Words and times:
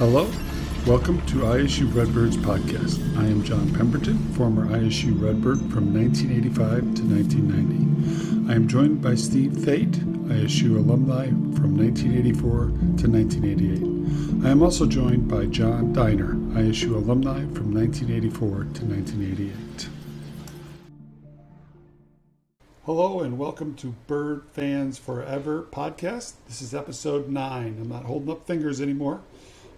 Hello, 0.00 0.26
welcome 0.86 1.20
to 1.26 1.40
ISU 1.40 1.94
Redbirds 1.94 2.38
podcast. 2.38 2.98
I 3.18 3.26
am 3.26 3.44
John 3.44 3.70
Pemberton, 3.74 4.16
former 4.32 4.66
ISU 4.68 5.12
Redbird 5.20 5.58
from 5.70 5.92
1985 5.92 6.94
to 6.94 7.02
1990. 7.02 8.50
I 8.50 8.56
am 8.56 8.66
joined 8.66 9.02
by 9.02 9.14
Steve 9.14 9.52
Thate, 9.52 9.92
ISU 10.30 10.78
alumni 10.78 11.26
from 11.26 11.76
1984 11.76 12.68
to 12.96 13.10
1988. 13.10 14.46
I 14.46 14.50
am 14.50 14.62
also 14.62 14.86
joined 14.86 15.28
by 15.28 15.44
John 15.44 15.92
Diner, 15.92 16.32
ISU 16.56 16.94
alumni 16.94 17.40
from 17.52 17.74
1984 17.74 18.48
to 18.48 18.84
1988. 18.86 19.88
Hello 22.86 23.20
and 23.20 23.38
welcome 23.38 23.74
to 23.74 23.94
Bird 24.06 24.44
Fans 24.50 24.96
Forever 24.96 25.66
podcast. 25.70 26.36
This 26.46 26.62
is 26.62 26.74
episode 26.74 27.28
nine. 27.28 27.76
I'm 27.82 27.90
not 27.90 28.04
holding 28.04 28.30
up 28.30 28.46
fingers 28.46 28.80
anymore. 28.80 29.20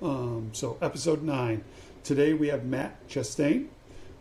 Um, 0.03 0.51
so, 0.53 0.77
episode 0.83 1.23
nine. 1.23 1.63
Today 2.03 2.33
we 2.33 2.49
have 2.49 2.65
Matt 2.65 3.09
Chastain. 3.09 3.69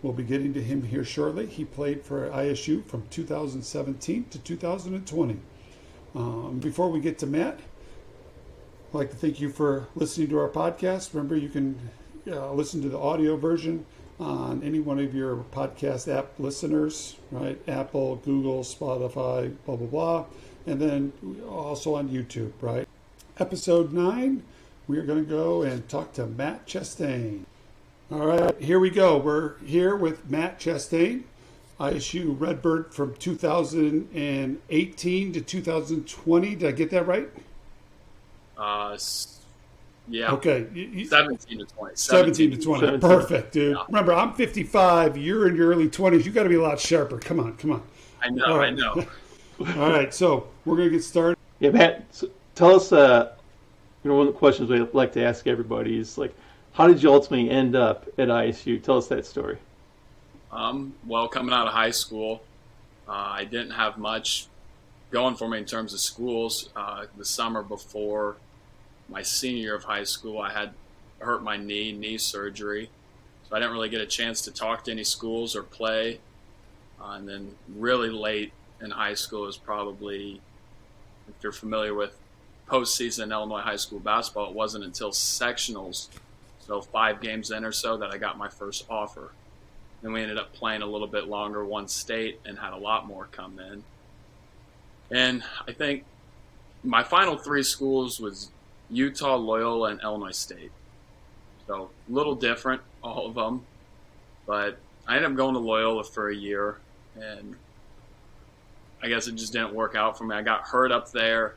We'll 0.04 0.14
be 0.14 0.24
getting 0.24 0.54
to 0.54 0.62
him 0.62 0.84
here 0.84 1.04
shortly. 1.04 1.48
He 1.48 1.66
played 1.66 2.04
for 2.04 2.30
ISU 2.30 2.86
from 2.86 3.08
2017 3.10 4.26
to 4.30 4.38
2020. 4.38 5.40
Um, 6.14 6.60
before 6.60 6.90
we 6.90 7.00
get 7.00 7.18
to 7.20 7.26
Matt, 7.26 7.60
I'd 8.90 8.94
like 8.94 9.10
to 9.10 9.16
thank 9.16 9.40
you 9.40 9.50
for 9.50 9.88
listening 9.96 10.30
to 10.30 10.40
our 10.40 10.50
podcast. 10.50 11.16
Remember, 11.16 11.36
you 11.36 11.50
can 11.50 11.90
uh, 12.30 12.54
listen 12.54 12.84
to 12.84 12.90
the 12.90 13.00
audio 13.00 13.36
version 13.36 13.84
on 14.20 14.62
any 14.62 14.80
one 14.80 15.00
of 15.00 15.16
your 15.16 15.38
podcast 15.52 16.14
app 16.16 16.28
listeners, 16.38 17.16
right? 17.32 17.60
Apple, 17.68 18.18
Google, 18.18 18.64
Spotify, 18.64 19.56
blah, 19.66 19.78
blah, 19.78 19.88
blah. 19.88 20.26
And 20.68 20.80
then 20.80 21.12
also 21.50 21.96
on 21.96 22.10
YouTube, 22.10 22.52
right? 22.62 22.88
Episode 23.40 23.94
9, 23.94 24.44
we 24.88 24.98
are 24.98 25.04
going 25.04 25.24
to 25.24 25.30
go 25.30 25.62
and 25.62 25.88
talk 25.90 26.14
to 26.14 26.26
Matt 26.26 26.66
Chastain. 26.68 27.44
All 28.12 28.26
right, 28.26 28.60
here 28.62 28.80
we 28.80 28.90
go. 28.90 29.18
We're 29.18 29.58
here 29.60 29.96
with 29.96 30.30
Matt 30.30 30.60
Chastain, 30.60 31.24
ISU 31.80 32.38
Redbird 32.40 32.94
from 32.94 33.16
2018 33.16 35.34
to 35.34 35.42
2020. 35.42 36.56
Did 36.56 36.68
I 36.68 36.72
get 36.72 36.90
that 36.92 37.08
right? 37.08 37.30
Uh, 38.58 38.98
yeah. 40.08 40.32
Okay. 40.34 40.68
17 41.06 41.60
to 41.60 41.66
20. 41.66 41.96
17, 41.96 41.96
17 41.96 42.52
to 42.52 42.58
20. 42.58 42.86
17. 42.86 43.00
Perfect, 43.00 43.54
dude. 43.54 43.78
Yeah. 43.78 43.84
Remember, 43.88 44.14
I'm 44.14 44.34
55. 44.34 45.18
You're 45.18 45.48
in 45.48 45.56
your 45.56 45.70
early 45.70 45.88
20s. 45.88 46.26
You 46.26 46.32
got 46.32 46.44
to 46.44 46.50
be 46.50 46.56
a 46.56 46.62
lot 46.62 46.80
sharper. 46.80 47.18
Come 47.18 47.40
on, 47.40 47.56
come 47.58 47.72
on. 47.72 47.82
I 48.22 48.30
know, 48.30 48.58
right. 48.58 48.68
I 48.68 48.72
know. 48.72 49.06
All 49.78 49.90
right, 49.90 50.14
so 50.14 50.50
we're 50.66 50.76
going 50.76 50.90
to 50.90 50.96
get 50.96 51.04
started. 51.04 51.38
Yeah, 51.60 51.70
Matt, 51.70 52.06
so 52.12 52.28
tell 52.56 52.76
us, 52.76 52.92
uh, 52.92 53.36
you 54.04 54.10
know, 54.10 54.18
one 54.18 54.28
of 54.28 54.34
the 54.34 54.40
questions 54.40 54.70
we 54.70 54.80
like 54.94 55.14
to 55.14 55.24
ask 55.24 55.48
everybody 55.48 55.98
is 55.98 56.18
like, 56.18 56.34
how 56.74 56.88
did 56.88 57.04
you 57.04 57.12
ultimately 57.12 57.50
end 57.50 57.76
up 57.76 58.08
at 58.18 58.30
ISU? 58.30 58.82
Tell 58.82 58.98
us 58.98 59.08
that 59.08 59.26
story. 59.26 59.58
Um, 60.52 60.94
well, 61.06 61.28
coming 61.28 61.54
out 61.54 61.68
of 61.68 61.74
high 61.74 61.92
school, 61.92 62.42
uh, 63.08 63.12
I 63.12 63.46
didn't 63.46 63.72
have 63.72 63.98
much 63.98 64.48
going 65.12 65.36
for 65.36 65.48
me 65.48 65.60
in 65.60 65.66
terms 65.66 65.94
of 65.94 66.00
schools. 66.00 66.70
Uh, 66.76 67.06
the 67.18 67.26
summer 67.26 67.62
before 67.62 68.38
my 69.10 69.22
senior 69.22 69.62
year 69.62 69.76
of 69.76 69.84
high 69.84 70.04
school, 70.04 70.40
I 70.40 70.52
had 70.52 70.74
hurt 71.20 71.44
my 71.44 71.58
knee, 71.58 71.92
knee 71.92 72.18
surgery. 72.18 72.90
So 73.48 73.56
I 73.56 73.60
didn't 73.60 73.74
really 73.74 73.90
get 73.90 74.02
a 74.02 74.06
chance 74.06 74.42
to 74.44 74.52
talk 74.52 74.86
to 74.86 74.92
any 74.92 75.04
schools 75.04 75.56
or 75.56 75.64
play. 75.64 76.20
Uh, 77.00 77.14
and 77.14 77.28
then 77.28 77.56
really 77.76 78.10
late 78.10 78.54
in 78.82 78.92
high 78.92 79.14
school 79.14 79.48
is 79.48 79.58
probably, 79.58 80.42
if 81.28 81.44
you're 81.44 81.52
familiar 81.52 81.94
with 81.94 82.16
postseason 82.72 83.32
Illinois 83.32 83.62
high 83.62 83.76
school 83.76 84.00
basketball, 84.00 84.50
it 84.50 84.56
wasn't 84.56 84.84
until 84.84 85.12
sectionals, 85.12 86.08
so 86.60 86.82
five 86.82 87.20
games 87.20 87.52
in 87.52 87.66
or 87.66 87.72
so, 87.72 87.98
that 87.98 88.12
I 88.12 88.18
got 88.18 88.38
my 88.38 88.48
first 88.48 88.86
offer. 88.90 89.32
Then 90.02 90.14
we 90.14 90.22
ended 90.22 90.38
up 90.38 90.54
playing 90.54 90.82
a 90.82 90.86
little 90.86 91.08
bit 91.08 91.28
longer, 91.28 91.66
one 91.66 91.88
state, 91.88 92.40
and 92.46 92.58
had 92.58 92.74
a 92.74 92.78
lot 92.78 93.06
more 93.06 93.28
come 93.32 93.60
in. 93.60 93.84
And 95.16 95.44
I 95.68 95.74
think 95.74 96.06
my 96.84 97.04
final 97.04 97.38
three 97.38 97.64
schools 97.64 98.20
was 98.20 98.50
Utah, 98.90 99.36
Loyola, 99.36 99.90
and 99.90 100.02
Illinois 100.02 100.32
State. 100.36 100.72
So 101.68 101.90
a 102.10 102.14
little 102.14 102.36
different, 102.36 102.82
all 103.04 103.28
of 103.28 103.36
them. 103.36 103.66
But 104.48 104.80
I 105.08 105.18
ended 105.18 105.32
up 105.32 105.38
going 105.38 105.54
to 105.54 105.60
Loyola 105.60 106.04
for 106.04 106.30
a 106.30 106.36
year, 106.36 106.78
and 107.16 107.56
I 109.04 109.08
guess 109.08 109.28
it 109.28 109.36
just 109.36 109.54
didn't 109.54 109.74
work 109.74 109.96
out 109.96 110.18
for 110.18 110.24
me. 110.24 110.36
I 110.36 110.42
got 110.42 110.62
hurt 110.62 110.92
up 110.92 111.12
there. 111.12 111.56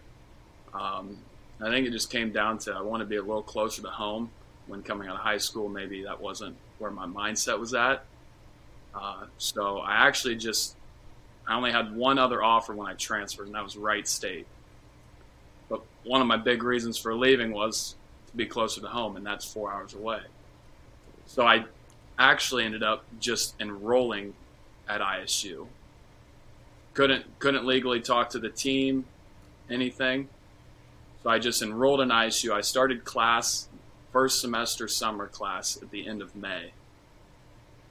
Um, 0.74 1.18
I 1.60 1.70
think 1.70 1.86
it 1.86 1.92
just 1.92 2.10
came 2.10 2.32
down 2.32 2.58
to 2.58 2.72
I 2.72 2.80
want 2.82 3.00
to 3.00 3.06
be 3.06 3.16
a 3.16 3.22
little 3.22 3.42
closer 3.42 3.82
to 3.82 3.88
home 3.88 4.30
when 4.66 4.82
coming 4.82 5.08
out 5.08 5.14
of 5.14 5.20
high 5.20 5.38
school. 5.38 5.68
Maybe 5.68 6.02
that 6.04 6.20
wasn't 6.20 6.56
where 6.78 6.90
my 6.90 7.06
mindset 7.06 7.58
was 7.58 7.74
at. 7.74 8.04
Uh, 8.94 9.26
so 9.38 9.78
I 9.78 10.06
actually 10.06 10.36
just 10.36 10.76
I 11.46 11.56
only 11.56 11.72
had 11.72 11.94
one 11.94 12.18
other 12.18 12.42
offer 12.42 12.74
when 12.74 12.88
I 12.88 12.94
transferred, 12.94 13.46
and 13.46 13.54
that 13.54 13.64
was 13.64 13.76
Wright 13.76 14.06
State. 14.06 14.46
But 15.68 15.82
one 16.04 16.20
of 16.20 16.26
my 16.26 16.36
big 16.36 16.62
reasons 16.62 16.98
for 16.98 17.14
leaving 17.14 17.52
was 17.52 17.94
to 18.28 18.36
be 18.36 18.46
closer 18.46 18.80
to 18.80 18.88
home, 18.88 19.16
and 19.16 19.26
that's 19.26 19.44
four 19.44 19.72
hours 19.72 19.94
away. 19.94 20.20
So 21.26 21.46
I 21.46 21.64
actually 22.18 22.64
ended 22.64 22.82
up 22.82 23.04
just 23.20 23.54
enrolling 23.60 24.34
at 24.88 25.00
ISU. 25.00 25.66
Couldn't 26.94 27.24
couldn't 27.38 27.64
legally 27.66 28.00
talk 28.00 28.30
to 28.30 28.38
the 28.38 28.50
team, 28.50 29.04
anything. 29.68 30.28
So 31.24 31.30
I 31.30 31.38
just 31.38 31.62
enrolled 31.62 32.02
in 32.02 32.10
ISU. 32.10 32.52
I 32.52 32.60
started 32.60 33.04
class, 33.04 33.68
first 34.12 34.42
semester 34.42 34.86
summer 34.86 35.26
class 35.26 35.80
at 35.80 35.90
the 35.90 36.06
end 36.06 36.20
of 36.20 36.36
May. 36.36 36.72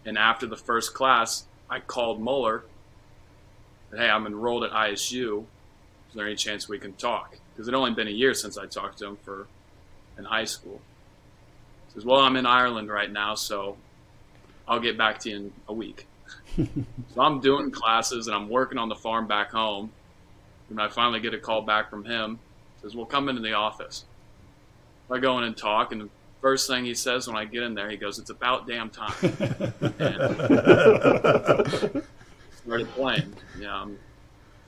And 0.06 0.20
after 0.20 0.46
the 0.46 0.56
first 0.56 0.94
class, 0.94 1.46
I 1.68 1.80
called 1.80 2.22
Muller. 2.22 2.64
Said, 3.90 4.02
hey, 4.02 4.10
I'm 4.10 4.28
enrolled 4.28 4.64
at 4.64 4.70
ISU. 4.70 5.46
Is 6.10 6.16
there 6.16 6.28
any 6.28 6.36
chance 6.36 6.70
we 6.70 6.78
can 6.78 6.94
talk? 6.94 7.38
Because 7.52 7.68
it 7.68 7.74
only 7.74 7.92
been 7.92 8.08
a 8.08 8.12
year 8.12 8.36
since 8.36 8.56
I 8.56 8.68
talked 8.68 9.00
to 9.00 9.08
him 9.08 9.18
for 9.24 9.48
in 10.16 10.26
high 10.26 10.46
school. 10.46 10.80
He 11.88 11.94
says, 11.96 12.06
well, 12.06 12.20
I'm 12.20 12.36
in 12.36 12.46
Ireland 12.46 12.90
right 12.92 13.12
now, 13.12 13.34
so 13.34 13.78
I'll 14.68 14.80
get 14.80 14.96
back 14.96 15.18
to 15.22 15.30
you 15.32 15.36
in 15.38 15.54
a 15.68 15.74
week. 15.74 16.06
so 16.56 17.22
I'm 17.22 17.40
doing 17.40 17.72
classes 17.72 18.28
and 18.28 18.36
I'm 18.36 18.48
working 18.48 18.78
on 18.78 18.90
the 18.90 18.96
farm 18.96 19.26
back 19.26 19.50
home. 19.50 19.92
And 20.70 20.80
I 20.80 20.90
finally 20.90 21.20
get 21.20 21.34
a 21.34 21.40
call 21.40 21.64
back 21.64 21.90
from 21.90 22.06
him. 22.06 22.38
He 22.84 22.90
says, 22.90 22.96
well, 22.96 23.06
come 23.06 23.30
into 23.30 23.42
the 23.42 23.54
office. 23.54 24.04
I 25.10 25.20
go 25.20 25.38
in 25.38 25.44
and 25.44 25.56
talk, 25.56 25.92
and 25.92 26.02
the 26.02 26.10
first 26.42 26.68
thing 26.68 26.86
he 26.86 26.96
says 26.96 27.28
when 27.28 27.38
I 27.38 27.46
get 27.46 27.64
in 27.64 27.76
there, 27.76 27.90
he 27.90 27.98
goes, 27.98 28.20
"It's 28.20 28.30
about 28.30 28.68
damn 28.68 28.90
time." 28.90 29.14
and 30.00 32.04
started 32.64 32.90
playing, 32.92 33.34
you 33.58 33.64
know, 33.64 33.92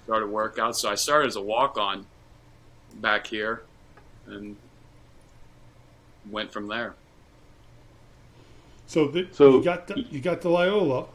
started 0.06 0.28
workout. 0.28 0.78
So 0.78 0.90
I 0.90 0.96
started 0.96 1.28
as 1.28 1.36
a 1.36 1.42
walk-on 1.42 2.06
back 2.96 3.28
here, 3.28 3.64
and 4.28 4.56
went 6.30 6.52
from 6.52 6.68
there. 6.68 6.96
So, 8.88 9.08
the, 9.08 9.28
so 9.32 9.58
you 9.58 9.64
got 9.64 9.88
the, 9.88 10.00
you 10.00 10.20
got 10.20 10.42
the 10.42 10.50
Loyola, 10.50 11.06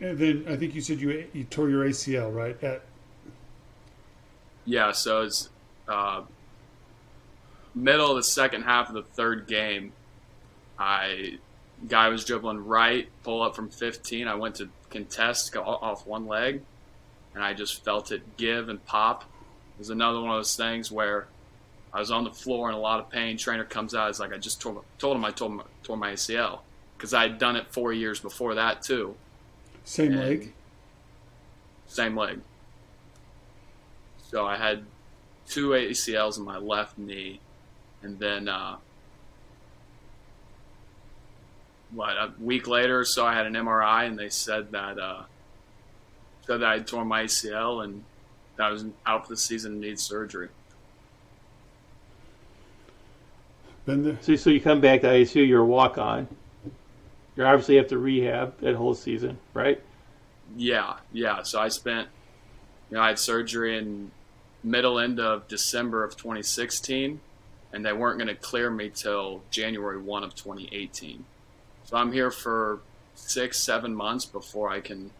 and 0.00 0.16
then 0.16 0.46
I 0.48 0.56
think 0.56 0.74
you 0.74 0.80
said 0.80 1.00
you 1.00 1.26
you 1.34 1.44
tore 1.44 1.68
your 1.68 1.84
ACL 1.84 2.34
right 2.34 2.62
at. 2.64 2.82
Yeah, 4.64 4.92
so 4.92 5.22
it's 5.22 5.50
uh, 5.88 6.22
middle 7.74 8.10
of 8.10 8.16
the 8.16 8.22
second 8.22 8.62
half 8.62 8.88
of 8.88 8.94
the 8.94 9.02
third 9.02 9.46
game. 9.46 9.92
I 10.78 11.38
guy 11.86 12.08
was 12.08 12.24
dribbling 12.24 12.64
right, 12.66 13.08
pull 13.22 13.42
up 13.42 13.54
from 13.54 13.68
15. 13.68 14.28
I 14.28 14.34
went 14.34 14.56
to 14.56 14.68
contest 14.90 15.56
off 15.56 16.06
one 16.06 16.26
leg, 16.26 16.62
and 17.34 17.42
I 17.42 17.54
just 17.54 17.84
felt 17.84 18.12
it 18.12 18.36
give 18.36 18.68
and 18.68 18.84
pop. 18.84 19.22
It 19.22 19.78
was 19.78 19.90
another 19.90 20.20
one 20.20 20.30
of 20.30 20.36
those 20.36 20.56
things 20.56 20.90
where 20.90 21.26
I 21.92 22.00
was 22.00 22.10
on 22.10 22.24
the 22.24 22.32
floor 22.32 22.68
in 22.68 22.74
a 22.74 22.80
lot 22.80 23.00
of 23.00 23.10
pain. 23.10 23.36
Trainer 23.36 23.64
comes 23.64 23.94
out, 23.94 24.10
it's 24.10 24.20
like 24.20 24.32
I 24.32 24.38
just 24.38 24.60
tore, 24.60 24.82
told 24.98 25.16
him 25.16 25.24
I 25.24 25.30
told 25.30 25.62
tore 25.82 25.96
my 25.96 26.12
ACL 26.12 26.60
because 26.96 27.14
I 27.14 27.22
had 27.22 27.38
done 27.38 27.56
it 27.56 27.72
four 27.72 27.92
years 27.92 28.20
before 28.20 28.56
that 28.56 28.82
too. 28.82 29.14
Same 29.84 30.12
and 30.12 30.20
leg. 30.20 30.52
Same 31.86 32.16
leg. 32.16 32.40
So 34.30 34.44
I 34.44 34.56
had 34.56 34.84
two 35.48 35.70
ACLs 35.70 36.38
in 36.38 36.44
my 36.44 36.58
left 36.58 36.98
knee, 36.98 37.40
and 38.02 38.18
then 38.18 38.48
uh, 38.48 38.76
what 41.92 42.16
a 42.16 42.32
week 42.38 42.66
later 42.66 43.00
or 43.00 43.04
so, 43.04 43.26
I 43.26 43.34
had 43.34 43.46
an 43.46 43.54
MRI, 43.54 44.06
and 44.06 44.18
they 44.18 44.28
said 44.28 44.72
that 44.72 44.98
uh, 44.98 45.22
said 46.46 46.60
that 46.60 46.68
I 46.68 46.78
tore 46.80 47.04
my 47.04 47.24
ACL 47.24 47.84
and 47.84 48.04
that 48.56 48.64
I 48.64 48.70
was 48.70 48.84
out 49.06 49.24
for 49.26 49.32
the 49.32 49.36
season 49.36 49.72
and 49.72 49.80
need 49.80 50.00
surgery. 50.00 50.48
Been 53.86 54.02
there. 54.02 54.18
So, 54.20 54.36
so 54.36 54.50
you 54.50 54.60
come 54.60 54.80
back 54.80 55.02
to 55.02 55.08
ISU, 55.08 55.46
you're 55.46 55.62
a 55.62 55.66
walk 55.66 55.96
on. 55.98 56.28
You're 57.36 57.46
obviously 57.46 57.76
have 57.76 57.88
to 57.88 57.98
rehab 57.98 58.58
that 58.60 58.74
whole 58.74 58.94
season, 58.94 59.38
right? 59.54 59.80
Yeah, 60.56 60.96
yeah. 61.12 61.42
So 61.42 61.60
I 61.60 61.68
spent, 61.68 62.08
you 62.90 62.96
know, 62.96 63.02
I 63.02 63.08
had 63.08 63.18
surgery 63.18 63.78
in 63.78 64.10
middle 64.62 64.98
end 64.98 65.20
of 65.20 65.48
December 65.48 66.04
of 66.04 66.16
2016, 66.16 67.20
and 67.72 67.84
they 67.84 67.92
weren't 67.92 68.18
going 68.18 68.28
to 68.28 68.34
clear 68.34 68.70
me 68.70 68.90
till 68.90 69.42
January 69.50 70.00
1 70.00 70.24
of 70.24 70.34
2018. 70.34 71.24
So 71.84 71.96
I'm 71.96 72.12
here 72.12 72.30
for 72.30 72.80
six, 73.14 73.58
seven 73.58 73.94
months 73.94 74.24
before 74.24 74.70
I 74.70 74.80
can 74.80 75.10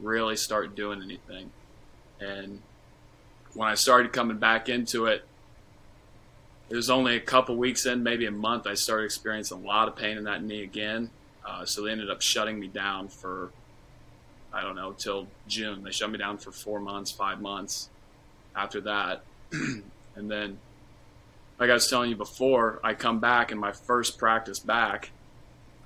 really 0.00 0.36
start 0.36 0.74
doing 0.74 1.02
anything. 1.02 1.50
And 2.20 2.62
when 3.54 3.68
I 3.68 3.74
started 3.74 4.12
coming 4.12 4.38
back 4.38 4.68
into 4.68 5.06
it, 5.06 5.24
it 6.68 6.76
was 6.76 6.90
only 6.90 7.16
a 7.16 7.20
couple 7.20 7.56
weeks 7.56 7.86
in, 7.86 8.02
maybe 8.02 8.26
a 8.26 8.30
month, 8.30 8.66
I 8.66 8.74
started 8.74 9.04
experiencing 9.04 9.64
a 9.64 9.66
lot 9.66 9.88
of 9.88 9.96
pain 9.96 10.18
in 10.18 10.24
that 10.24 10.42
knee 10.42 10.62
again. 10.62 11.10
Uh, 11.46 11.64
so 11.64 11.82
they 11.82 11.92
ended 11.92 12.10
up 12.10 12.20
shutting 12.20 12.60
me 12.60 12.66
down 12.66 13.08
for, 13.08 13.50
I 14.52 14.60
don't 14.60 14.76
know, 14.76 14.92
till 14.92 15.28
June. 15.46 15.82
They 15.82 15.90
shut 15.90 16.10
me 16.10 16.18
down 16.18 16.36
for 16.36 16.52
four 16.52 16.78
months, 16.78 17.10
five 17.10 17.40
months 17.40 17.88
after 18.58 18.80
that. 18.82 19.22
and 19.52 20.30
then, 20.30 20.58
like 21.58 21.70
I 21.70 21.74
was 21.74 21.88
telling 21.88 22.10
you 22.10 22.16
before, 22.16 22.80
I 22.82 22.94
come 22.94 23.20
back 23.20 23.50
and 23.50 23.60
my 23.60 23.72
first 23.72 24.18
practice 24.18 24.58
back, 24.58 25.10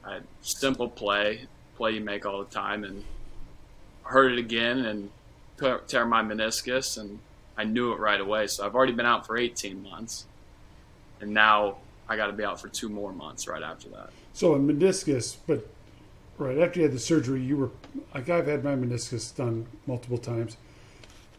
I 0.05 0.21
simple 0.41 0.89
play, 0.89 1.47
play 1.77 1.93
you 1.93 2.01
make 2.01 2.27
all 2.27 2.39
the 2.41 2.51
time, 2.51 2.85
and 2.85 3.05
heard 4.05 4.33
it 4.33 4.39
again 4.39 4.85
and 4.85 5.11
tear 5.87 6.05
my 6.05 6.23
meniscus, 6.23 6.99
and 6.99 7.21
I 7.57 7.65
knew 7.65 7.93
it 7.93 7.99
right 7.99 8.21
away. 8.21 8.49
So 8.49 8.67
I've 8.67 8.75
already 8.75 8.93
been 8.93 9.07
out 9.07 9.27
for 9.27 9.37
18 9.37 9.83
months 9.83 10.27
and 11.23 11.33
now 11.33 11.77
I 12.09 12.17
got 12.17 12.27
to 12.27 12.33
be 12.35 12.45
out 12.45 12.61
for 12.61 12.69
two 12.69 12.91
more 12.91 13.13
months 13.13 13.49
right 13.49 13.63
after 13.63 13.89
that. 13.91 14.11
So 14.35 14.55
a 14.55 14.59
meniscus, 14.59 15.37
but 15.47 15.67
right 16.37 16.59
after 16.59 16.81
you 16.81 16.85
had 16.85 16.93
the 16.93 16.99
surgery, 16.99 17.41
you 17.41 17.57
were 17.57 17.71
like 18.15 18.29
I've 18.29 18.47
had 18.47 18.63
my 18.63 18.75
meniscus 18.75 19.35
done 19.35 19.67
multiple 19.87 20.19
times. 20.19 20.59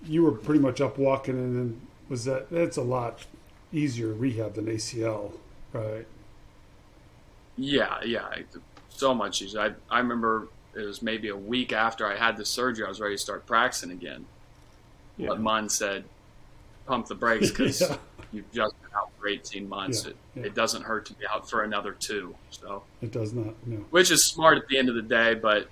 You 0.06 0.24
were 0.24 0.32
pretty 0.32 0.60
much 0.60 0.82
up 0.82 0.98
walking, 0.98 1.36
and 1.36 1.56
then 1.56 1.82
was 2.10 2.26
that 2.26 2.50
that's 2.50 2.78
a 2.78 2.82
lot 2.82 3.26
easier 3.72 4.14
rehab 4.14 4.56
than 4.56 4.66
ACL, 4.66 5.34
right? 5.72 6.06
Yeah, 7.58 8.04
yeah, 8.04 8.36
so 8.90 9.14
much 9.14 9.42
easier. 9.42 9.62
I 9.62 9.72
I 9.90 10.00
remember 10.00 10.48
it 10.76 10.82
was 10.82 11.02
maybe 11.02 11.30
a 11.30 11.36
week 11.36 11.72
after 11.72 12.06
I 12.06 12.16
had 12.16 12.38
the 12.38 12.46
surgery, 12.46 12.86
I 12.86 12.90
was 12.90 13.00
ready 13.00 13.16
to 13.16 13.22
start 13.22 13.46
practicing 13.46 13.92
again. 13.92 14.26
Yeah. 15.18 15.30
But 15.30 15.42
Munn 15.42 15.70
said, 15.70 16.06
"Pump 16.86 17.08
the 17.08 17.16
brakes 17.16 17.50
because 17.50 17.82
yeah. 17.90 17.98
you've 18.32 18.52
just 18.52 18.76
been 18.82 18.92
out 18.98 19.10
for 19.20 19.28
18 19.28 19.70
months. 19.70 20.04
Yeah, 20.04 20.12
it, 20.12 20.18
yeah. 20.36 20.44
it 20.44 20.56
doesn't 20.56 20.84
hurt 20.84 21.06
to 21.08 21.14
be 21.14 21.26
out 21.28 21.50
for 21.50 21.64
another 21.64 21.94
two. 21.94 22.36
So 22.50 22.84
it 23.02 23.12
does 23.12 23.34
not. 23.34 23.54
No. 23.66 23.78
Which 23.92 24.12
is 24.12 24.26
smart 24.26 24.58
at 24.58 24.68
the 24.68 24.78
end 24.78 24.90
of 24.90 24.96
the 24.96 25.02
day, 25.02 25.36
but 25.36 25.70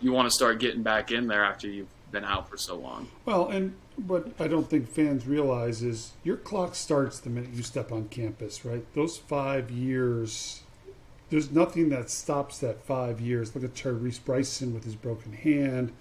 you 0.00 0.12
want 0.12 0.28
to 0.28 0.34
start 0.34 0.58
getting 0.58 0.82
back 0.82 1.10
in 1.10 1.26
there 1.26 1.44
after 1.44 1.68
you've 1.68 1.88
been 2.14 2.24
out 2.24 2.48
for 2.48 2.56
so 2.56 2.76
long. 2.76 3.08
Well, 3.26 3.48
and 3.48 3.74
what 4.06 4.28
I 4.40 4.48
don't 4.48 4.70
think 4.70 4.88
fans 4.88 5.26
realize 5.26 5.82
is 5.82 6.12
your 6.22 6.36
clock 6.36 6.74
starts 6.74 7.20
the 7.20 7.28
minute 7.28 7.50
you 7.52 7.62
step 7.62 7.92
on 7.92 8.08
campus, 8.08 8.64
right? 8.64 8.84
Those 8.94 9.18
five 9.18 9.70
years, 9.70 10.62
there's 11.28 11.50
nothing 11.50 11.90
that 11.90 12.08
stops 12.08 12.58
that 12.60 12.86
five 12.86 13.20
years. 13.20 13.54
Look 13.54 13.64
at 13.64 13.74
Tyrese 13.74 14.24
Bryson 14.24 14.72
with 14.72 14.84
his 14.84 14.94
broken 14.94 15.34
hand. 15.34 15.92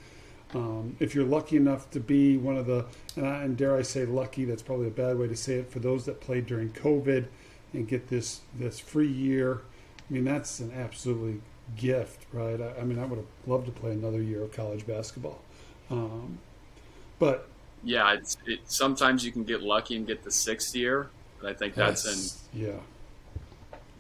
Um, 0.54 0.96
if 1.00 1.16
you're 1.16 1.26
lucky 1.26 1.58
enough 1.58 1.90
to 1.92 2.00
be 2.00 2.38
one 2.38 2.58
of 2.58 2.68
the, 2.68 2.86
and, 3.16 3.28
I, 3.28 3.42
and, 3.42 3.58
dare 3.58 3.76
I 3.76 3.82
say 3.82 4.06
lucky, 4.06 4.46
that's 4.46 4.62
probably 4.62 4.88
a 4.88 4.92
bad 4.92 5.18
way 5.18 5.28
to 5.28 5.36
say 5.36 5.56
it, 5.56 5.72
for 5.72 5.80
those 5.80 6.06
that 6.06 6.22
played 6.22 6.46
during 6.46 6.70
COVID 6.70 7.26
and 7.74 7.88
get 7.88 8.08
this 8.08 8.42
this 8.54 8.80
free 8.80 9.12
year, 9.12 9.62
I 10.10 10.14
mean 10.14 10.26
that's 10.26 10.60
an 10.60 10.72
absolutely 10.72 11.42
gift, 11.76 12.28
right? 12.32 12.62
I, 12.62 12.82
I 12.82 12.84
mean 12.84 13.00
I 13.00 13.06
would 13.06 13.18
have 13.18 13.28
loved 13.48 13.66
to 13.66 13.72
play 13.72 13.92
another 13.92 14.22
year 14.22 14.44
of 14.44 14.52
college 14.52 14.86
basketball, 14.86 15.42
um, 15.94 16.38
but 17.20 17.48
yeah, 17.84 18.14
it's 18.14 18.38
it, 18.46 18.60
sometimes 18.66 19.26
you 19.26 19.32
can 19.32 19.44
get 19.44 19.62
lucky 19.62 19.96
and 19.96 20.08
get 20.08 20.24
the 20.24 20.32
sixth 20.32 20.76
year, 20.76 21.10
but 21.42 21.50
I 21.50 21.54
think 21.54 21.76
that's, 21.76 22.04
that's 22.04 22.44
in 22.54 22.66
yeah 22.66 22.80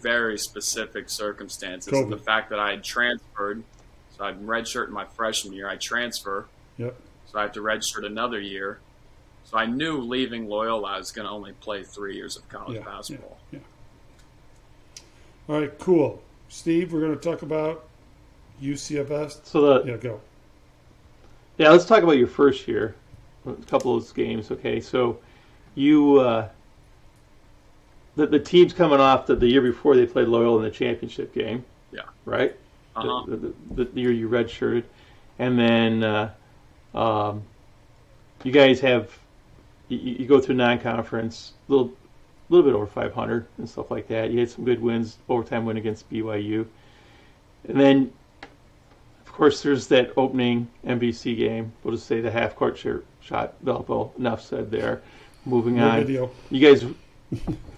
very 0.02 0.38
specific 0.38 1.10
circumstances. 1.10 1.94
COVID. 1.94 2.10
The 2.10 2.18
fact 2.18 2.50
that 2.50 2.60
I 2.60 2.72
had 2.72 2.84
transferred 2.84 3.64
so 4.18 4.24
I'm 4.24 4.46
redshirt 4.46 4.88
in 4.88 4.94
my 4.94 5.06
freshman 5.06 5.54
year. 5.54 5.68
I 5.68 5.76
transfer. 5.76 6.46
Yep. 6.78 6.96
So 7.32 7.40
I 7.40 7.44
have 7.44 7.52
to 7.54 7.62
redshirt 7.62 8.06
another 8.06 8.40
year. 8.40 8.80
So 9.46 9.58
I 9.58 9.66
knew 9.66 10.00
leaving 10.00 10.48
Loyola, 10.48 10.94
I 10.94 10.98
was 10.98 11.12
going 11.12 11.28
to 11.28 11.32
only 11.32 11.54
play 11.54 11.84
three 11.84 12.16
years 12.16 12.38
of 12.38 12.48
college 12.48 12.78
yeah, 12.78 12.84
basketball. 12.84 13.38
Yeah, 13.52 13.60
yeah. 13.60 15.54
All 15.54 15.60
right, 15.60 15.80
cool. 15.80 16.22
Steve, 16.48 16.94
we're 16.94 17.02
going 17.02 17.18
to 17.18 17.20
talk 17.20 17.42
about 17.42 17.86
UCFS. 18.62 19.46
So 19.46 19.62
the 19.62 19.92
yeah, 19.92 19.98
go. 19.98 20.22
Yeah, 21.64 21.70
let's 21.70 21.86
talk 21.86 22.04
about 22.04 22.18
your 22.18 22.28
first 22.28 22.68
year. 22.68 22.94
A 23.46 23.54
couple 23.68 23.96
of 23.96 24.04
those 24.04 24.12
games. 24.12 24.52
Okay, 24.52 24.82
so 24.82 25.20
you 25.76 26.20
uh, 26.20 26.50
the 28.18 28.28
the 28.28 28.40
team's 28.40 28.74
coming 28.74 29.00
off 29.00 29.28
the, 29.28 29.36
the 29.36 29.48
year 29.48 29.62
before 29.62 29.96
they 29.96 30.06
played 30.06 30.28
Loyola 30.28 30.58
in 30.58 30.64
the 30.66 30.72
championship 30.72 31.34
game. 31.34 31.64
Yeah. 31.94 32.02
Right 32.26 32.58
uh-huh. 32.96 33.26
the, 33.28 33.54
the, 33.76 33.86
the, 33.86 34.02
year 34.02 34.12
you 34.12 34.30
redshirted, 34.30 34.84
and 35.40 35.58
then 35.58 36.04
uh, 36.04 36.34
um, 36.94 37.44
you 38.44 38.52
guys 38.52 38.80
have 38.82 39.18
you, 39.88 39.98
you 39.98 40.26
go 40.26 40.40
through 40.40 40.56
non-conference, 40.56 41.54
a 41.70 41.72
little 41.72 41.94
little 42.50 42.70
bit 42.70 42.76
over 42.76 42.86
500 42.86 43.48
and 43.58 43.70
stuff 43.70 43.90
like 43.90 44.08
that. 44.10 44.32
You 44.32 44.40
had 44.40 44.50
some 44.50 44.66
good 44.66 44.82
wins, 44.82 45.18
overtime 45.30 45.66
win 45.66 45.78
against 45.78 46.10
BYU, 46.10 46.68
and 47.68 47.80
then 47.80 48.12
of 49.34 49.38
course 49.38 49.64
there's 49.64 49.88
that 49.88 50.14
opening 50.16 50.68
MVC 50.86 51.36
game. 51.36 51.74
We'll 51.84 51.96
just 51.96 52.06
say 52.06 52.22
the 52.22 52.30
half 52.30 52.56
court 52.56 52.78
shot. 52.78 53.56
Valpo. 53.66 54.16
Enough 54.20 54.44
said 54.44 54.70
there. 54.70 55.02
Moving 55.44 55.78
no 55.78 55.90
on. 55.90 56.02
Video. 56.02 56.30
You 56.52 56.70
guys, 56.70 56.86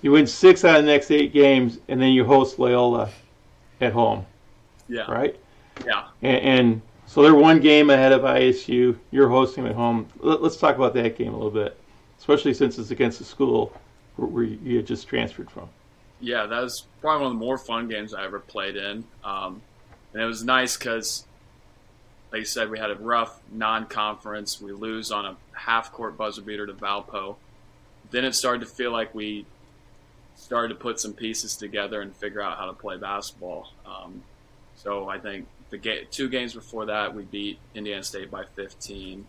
you 0.01 0.11
win 0.11 0.27
six 0.27 0.65
out 0.65 0.79
of 0.79 0.85
the 0.85 0.91
next 0.91 1.11
eight 1.11 1.31
games, 1.31 1.79
and 1.87 2.01
then 2.01 2.09
you 2.09 2.25
host 2.25 2.59
Loyola 2.59 3.09
at 3.79 3.93
home. 3.93 4.25
Yeah. 4.89 5.09
Right. 5.09 5.39
Yeah. 5.85 6.07
And, 6.21 6.37
and, 6.37 6.81
so 7.07 7.21
they're 7.21 7.33
one 7.33 7.61
game 7.61 7.89
ahead 7.89 8.11
of 8.11 8.23
ISU. 8.23 8.97
You're 9.11 9.29
hosting 9.29 9.65
at 9.65 9.75
home. 9.75 10.09
Let, 10.19 10.41
us 10.41 10.57
talk 10.57 10.75
about 10.75 10.93
that 10.95 11.17
game 11.17 11.33
a 11.33 11.37
little 11.37 11.51
bit, 11.51 11.79
especially 12.19 12.53
since 12.53 12.77
it's 12.79 12.91
against 12.91 13.19
the 13.19 13.23
school 13.23 13.71
where, 14.17 14.27
where 14.27 14.43
you 14.43 14.75
had 14.75 14.87
just 14.87 15.07
transferred 15.07 15.49
from. 15.49 15.69
Yeah, 16.19 16.47
that 16.47 16.61
was 16.61 16.83
probably 16.99 17.27
one 17.27 17.31
of 17.31 17.39
the 17.39 17.45
more 17.45 17.57
fun 17.57 17.87
games 17.87 18.13
I 18.13 18.25
ever 18.25 18.39
played 18.39 18.75
in. 18.75 19.05
Um, 19.23 19.61
and 20.13 20.21
it 20.21 20.25
was 20.25 20.43
nice 20.43 20.75
because, 20.75 21.25
like 22.31 22.39
you 22.39 22.45
said, 22.45 22.69
we 22.69 22.79
had 22.79 22.91
a 22.91 22.95
rough 22.95 23.39
non-conference. 23.51 24.61
We 24.61 24.71
lose 24.71 25.11
on 25.11 25.25
a 25.25 25.37
half-court 25.53 26.17
buzzer 26.17 26.41
beater 26.41 26.65
to 26.65 26.73
Valpo. 26.73 27.35
Then 28.11 28.25
it 28.25 28.35
started 28.35 28.59
to 28.59 28.65
feel 28.65 28.91
like 28.91 29.15
we 29.15 29.45
started 30.35 30.69
to 30.69 30.75
put 30.75 30.99
some 30.99 31.13
pieces 31.13 31.55
together 31.55 32.01
and 32.01 32.15
figure 32.15 32.41
out 32.41 32.57
how 32.57 32.65
to 32.65 32.73
play 32.73 32.97
basketball. 32.97 33.71
Um, 33.85 34.23
so 34.75 35.07
I 35.07 35.17
think 35.17 35.47
the 35.69 35.77
ga- 35.77 36.05
two 36.11 36.29
games 36.29 36.53
before 36.53 36.85
that, 36.87 37.15
we 37.15 37.23
beat 37.23 37.59
Indiana 37.73 38.03
State 38.03 38.29
by 38.29 38.43
15. 38.55 39.25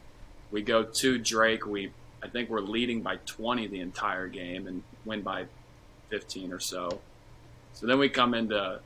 We 0.50 0.62
go 0.62 0.82
to 0.82 1.18
Drake. 1.18 1.66
We 1.66 1.92
I 2.22 2.28
think 2.28 2.50
we're 2.50 2.60
leading 2.60 3.02
by 3.02 3.16
20 3.26 3.68
the 3.68 3.80
entire 3.80 4.26
game 4.26 4.66
and 4.66 4.82
win 5.04 5.22
by 5.22 5.46
15 6.08 6.52
or 6.52 6.58
so. 6.58 7.00
So 7.74 7.86
then 7.86 7.98
we 7.98 8.08
come 8.08 8.34
into, 8.34 8.80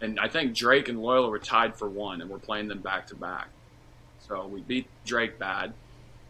and 0.00 0.18
I 0.18 0.28
think 0.28 0.54
Drake 0.54 0.88
and 0.88 1.02
Loyola 1.02 1.28
were 1.28 1.38
tied 1.38 1.76
for 1.76 1.88
one, 1.88 2.20
and 2.20 2.30
we're 2.30 2.38
playing 2.38 2.68
them 2.68 2.80
back 2.80 3.06
to 3.08 3.14
back. 3.14 3.48
So 4.26 4.46
we 4.46 4.60
beat 4.60 4.86
Drake 5.04 5.38
bad. 5.38 5.72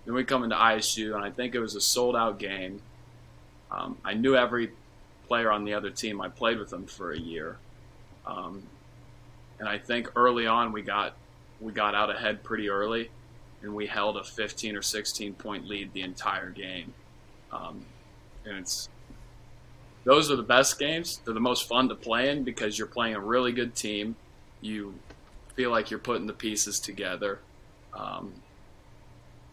Then 0.04 0.14
we 0.14 0.24
come 0.24 0.42
into 0.42 0.56
ISU, 0.56 1.14
and 1.14 1.24
I 1.24 1.30
think 1.30 1.54
it 1.54 1.60
was 1.60 1.74
a 1.74 1.80
sold 1.80 2.16
out 2.16 2.38
game. 2.38 2.82
Um, 3.70 3.98
I 4.04 4.14
knew 4.14 4.34
every 4.34 4.70
player 5.28 5.52
on 5.52 5.64
the 5.64 5.74
other 5.74 5.90
team. 5.90 6.20
I 6.20 6.28
played 6.28 6.58
with 6.58 6.70
them 6.70 6.86
for 6.86 7.12
a 7.12 7.18
year. 7.18 7.58
Um, 8.26 8.64
and 9.60 9.68
I 9.68 9.78
think 9.78 10.10
early 10.16 10.46
on 10.46 10.72
we 10.72 10.82
got 10.82 11.14
we 11.60 11.72
got 11.72 11.94
out 11.94 12.10
ahead 12.10 12.42
pretty 12.42 12.70
early, 12.70 13.10
and 13.62 13.74
we 13.74 13.86
held 13.86 14.16
a 14.16 14.24
15 14.24 14.74
or 14.74 14.82
16 14.82 15.34
point 15.34 15.66
lead 15.68 15.92
the 15.92 16.02
entire 16.02 16.50
game. 16.50 16.94
Um, 17.52 17.84
and 18.44 18.58
it's 18.58 18.88
those 20.04 20.30
are 20.30 20.36
the 20.36 20.42
best 20.42 20.78
games. 20.78 21.20
They're 21.24 21.34
the 21.34 21.40
most 21.40 21.68
fun 21.68 21.88
to 21.88 21.94
play 21.94 22.30
in 22.30 22.42
because 22.42 22.78
you're 22.78 22.86
playing 22.86 23.14
a 23.14 23.20
really 23.20 23.52
good 23.52 23.74
team. 23.74 24.16
You 24.60 24.94
feel 25.54 25.70
like 25.70 25.90
you're 25.90 26.00
putting 26.00 26.26
the 26.26 26.32
pieces 26.32 26.78
together. 26.78 27.40
Um, 27.92 28.32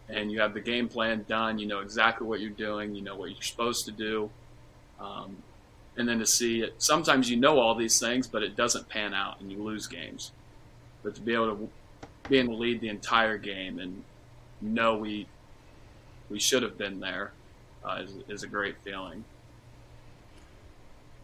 and 0.08 0.32
you 0.32 0.40
have 0.40 0.54
the 0.54 0.60
game 0.60 0.88
plan 0.88 1.24
done. 1.28 1.58
You 1.58 1.66
know 1.66 1.80
exactly 1.80 2.26
what 2.26 2.40
you're 2.40 2.50
doing. 2.50 2.94
You 2.94 3.02
know 3.02 3.16
what 3.16 3.30
you're 3.30 3.42
supposed 3.42 3.84
to 3.86 3.92
do. 3.92 4.30
Um, 4.98 5.36
and 5.96 6.08
then 6.08 6.18
to 6.20 6.26
see 6.26 6.62
it. 6.62 6.74
Sometimes 6.78 7.28
you 7.28 7.36
know 7.36 7.58
all 7.58 7.74
these 7.74 7.98
things, 7.98 8.26
but 8.26 8.42
it 8.42 8.56
doesn't 8.56 8.88
pan 8.88 9.12
out, 9.12 9.40
and 9.40 9.50
you 9.50 9.62
lose 9.62 9.86
games. 9.86 10.32
But 11.02 11.16
to 11.16 11.20
be 11.20 11.34
able 11.34 11.56
to 11.56 11.68
be 12.28 12.38
in 12.38 12.46
the 12.46 12.52
lead 12.52 12.80
the 12.80 12.88
entire 12.88 13.38
game 13.38 13.78
and 13.78 14.02
know 14.60 14.96
we 14.96 15.26
we 16.28 16.38
should 16.38 16.62
have 16.62 16.76
been 16.76 17.00
there 17.00 17.32
uh, 17.84 18.02
is, 18.02 18.12
is 18.28 18.42
a 18.42 18.46
great 18.46 18.76
feeling. 18.84 19.24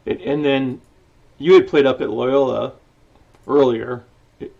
And 0.06 0.44
then 0.44 0.80
you 1.38 1.54
had 1.54 1.66
played 1.66 1.86
up 1.86 2.00
at 2.00 2.10
Loyola 2.10 2.74
earlier. 3.46 4.04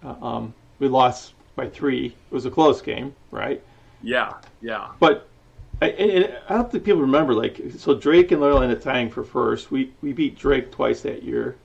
Uh, 0.03 0.15
um, 0.23 0.55
we 0.79 0.89
lost 0.89 1.35
by 1.57 1.69
three. 1.69 2.07
It 2.07 2.35
was 2.35 2.47
a 2.47 2.51
close 2.51 2.81
game, 2.81 3.15
right? 3.31 3.63
Yeah, 4.03 4.35
yeah. 4.61 4.89
But 4.99 5.29
I, 5.83 6.39
I 6.49 6.55
don't 6.55 6.71
think 6.71 6.85
people 6.85 7.01
remember. 7.01 7.35
Like, 7.35 7.61
so 7.79 7.95
Drake 7.95 8.33
and 8.33 8.41
Loyola 8.41 8.63
ended 8.63 8.79
up 8.79 8.85
tying 8.85 9.11
for 9.11 9.25
first. 9.25 9.71
We 9.71 9.93
we 10.03 10.13
beat 10.13 10.39
Drake 10.39 10.71
twice 10.71 11.03
that 11.03 11.23
year. 11.23 11.57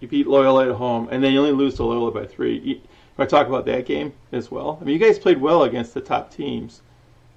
You 0.00 0.08
beat 0.08 0.26
Loyola 0.26 0.68
at 0.68 0.74
home, 0.74 1.08
and 1.10 1.22
then 1.22 1.32
you 1.32 1.38
only 1.38 1.52
lose 1.52 1.74
to 1.76 1.84
Loyola 1.84 2.10
by 2.10 2.26
three. 2.26 2.58
You, 2.58 2.80
I 3.18 3.26
talk 3.26 3.46
about 3.46 3.66
that 3.66 3.86
game 3.86 4.12
as 4.32 4.50
well. 4.50 4.78
I 4.80 4.84
mean, 4.84 4.98
you 4.98 5.06
guys 5.06 5.18
played 5.18 5.40
well 5.40 5.64
against 5.64 5.94
the 5.94 6.00
top 6.00 6.32
teams 6.32 6.82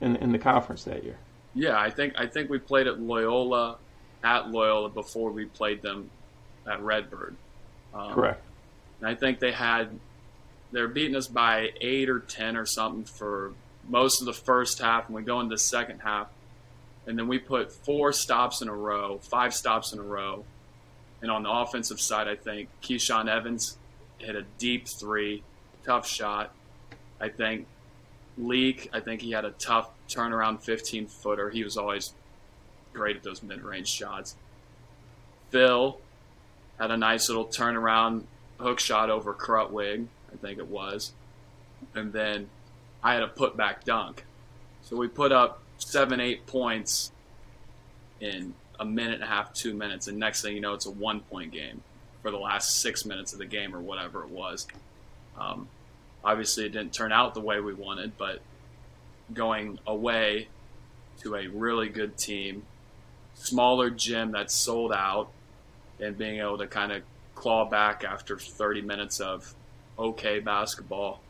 in 0.01 0.15
in 0.17 0.31
the 0.31 0.39
conference 0.39 0.83
that 0.85 1.03
year. 1.03 1.17
Yeah, 1.53 1.79
I 1.79 1.89
think 1.89 2.13
I 2.17 2.25
think 2.25 2.49
we 2.49 2.59
played 2.59 2.87
at 2.87 2.99
Loyola 2.99 3.77
at 4.25 4.49
Loyola 4.49 4.89
before 4.89 5.31
we 5.31 5.45
played 5.45 5.83
them 5.83 6.09
at 6.67 6.81
Redbird. 6.81 7.35
Um, 7.93 8.13
Correct. 8.13 8.43
And 8.99 9.07
I 9.07 9.15
think 9.15 9.39
they 9.39 9.51
had 9.51 9.99
they're 10.71 10.87
beating 10.87 11.15
us 11.15 11.27
by 11.27 11.69
eight 11.79 12.09
or 12.09 12.19
ten 12.19 12.57
or 12.57 12.65
something 12.65 13.05
for 13.05 13.53
most 13.87 14.19
of 14.19 14.25
the 14.25 14.33
first 14.33 14.79
half, 14.79 15.05
and 15.05 15.15
we 15.15 15.21
go 15.21 15.39
into 15.39 15.53
the 15.53 15.59
second 15.59 15.99
half, 15.99 16.27
and 17.05 17.17
then 17.17 17.27
we 17.27 17.37
put 17.37 17.71
four 17.71 18.11
stops 18.11 18.61
in 18.61 18.67
a 18.67 18.75
row, 18.75 19.19
five 19.19 19.53
stops 19.53 19.93
in 19.93 19.99
a 19.99 20.03
row, 20.03 20.43
and 21.21 21.29
on 21.29 21.43
the 21.43 21.51
offensive 21.51 22.01
side, 22.01 22.27
I 22.27 22.35
think 22.35 22.69
Keyshawn 22.81 23.29
Evans 23.29 23.77
hit 24.17 24.35
a 24.35 24.43
deep 24.57 24.87
three, 24.87 25.43
tough 25.85 26.07
shot. 26.07 26.51
I 27.21 27.29
think 27.29 27.67
Leak, 28.37 28.89
I 28.91 28.99
think 28.99 29.21
he 29.21 29.31
had 29.31 29.45
a 29.45 29.51
tough 29.51 29.89
turnaround 30.09 30.61
15 30.61 31.07
footer. 31.07 31.51
He 31.51 31.63
was 31.63 31.77
always 31.77 32.13
great 32.95 33.15
at 33.15 33.23
those 33.23 33.43
mid 33.43 33.61
range 33.61 33.87
shots. 33.87 34.35
Phil 35.49 35.99
had 36.79 36.91
a 36.91 36.97
nice 36.97 37.29
little 37.29 37.45
turnaround 37.45 38.23
hook 38.59 38.79
shot 38.79 39.09
over 39.09 39.33
Krutwig, 39.33 40.07
I 40.33 40.37
think 40.37 40.57
it 40.59 40.67
was. 40.67 41.13
And 41.93 42.11
then 42.11 42.49
I 43.03 43.13
had 43.13 43.23
a 43.23 43.27
putback 43.27 43.83
dunk. 43.83 44.25
So 44.81 44.95
we 44.95 45.07
put 45.07 45.31
up 45.31 45.61
seven, 45.77 46.19
eight 46.19 46.45
points 46.45 47.11
in 48.19 48.53
a 48.79 48.85
minute 48.85 49.15
and 49.15 49.23
a 49.23 49.27
half, 49.27 49.53
two 49.53 49.73
minutes, 49.73 50.07
and 50.07 50.17
next 50.17 50.41
thing 50.41 50.55
you 50.55 50.61
know, 50.61 50.73
it's 50.73 50.85
a 50.85 50.91
one 50.91 51.21
point 51.21 51.51
game 51.51 51.81
for 52.21 52.31
the 52.31 52.37
last 52.37 52.81
six 52.81 53.05
minutes 53.05 53.33
of 53.33 53.39
the 53.39 53.45
game 53.45 53.75
or 53.75 53.79
whatever 53.79 54.23
it 54.23 54.29
was. 54.29 54.67
Um, 55.37 55.67
obviously, 56.23 56.65
it 56.65 56.69
didn't 56.69 56.93
turn 56.93 57.11
out 57.11 57.33
the 57.33 57.41
way 57.41 57.59
we 57.59 57.73
wanted, 57.73 58.17
but 58.17 58.41
going 59.33 59.79
away 59.85 60.47
to 61.21 61.35
a 61.35 61.47
really 61.47 61.89
good 61.89 62.17
team, 62.17 62.63
smaller 63.35 63.89
gym 63.89 64.31
that's 64.31 64.53
sold 64.53 64.91
out, 64.91 65.29
and 65.99 66.17
being 66.17 66.39
able 66.39 66.57
to 66.57 66.67
kind 66.67 66.91
of 66.91 67.03
claw 67.35 67.65
back 67.65 68.03
after 68.03 68.37
30 68.37 68.81
minutes 68.81 69.19
of 69.19 69.53
okay 69.97 70.39
basketball. 70.39 71.21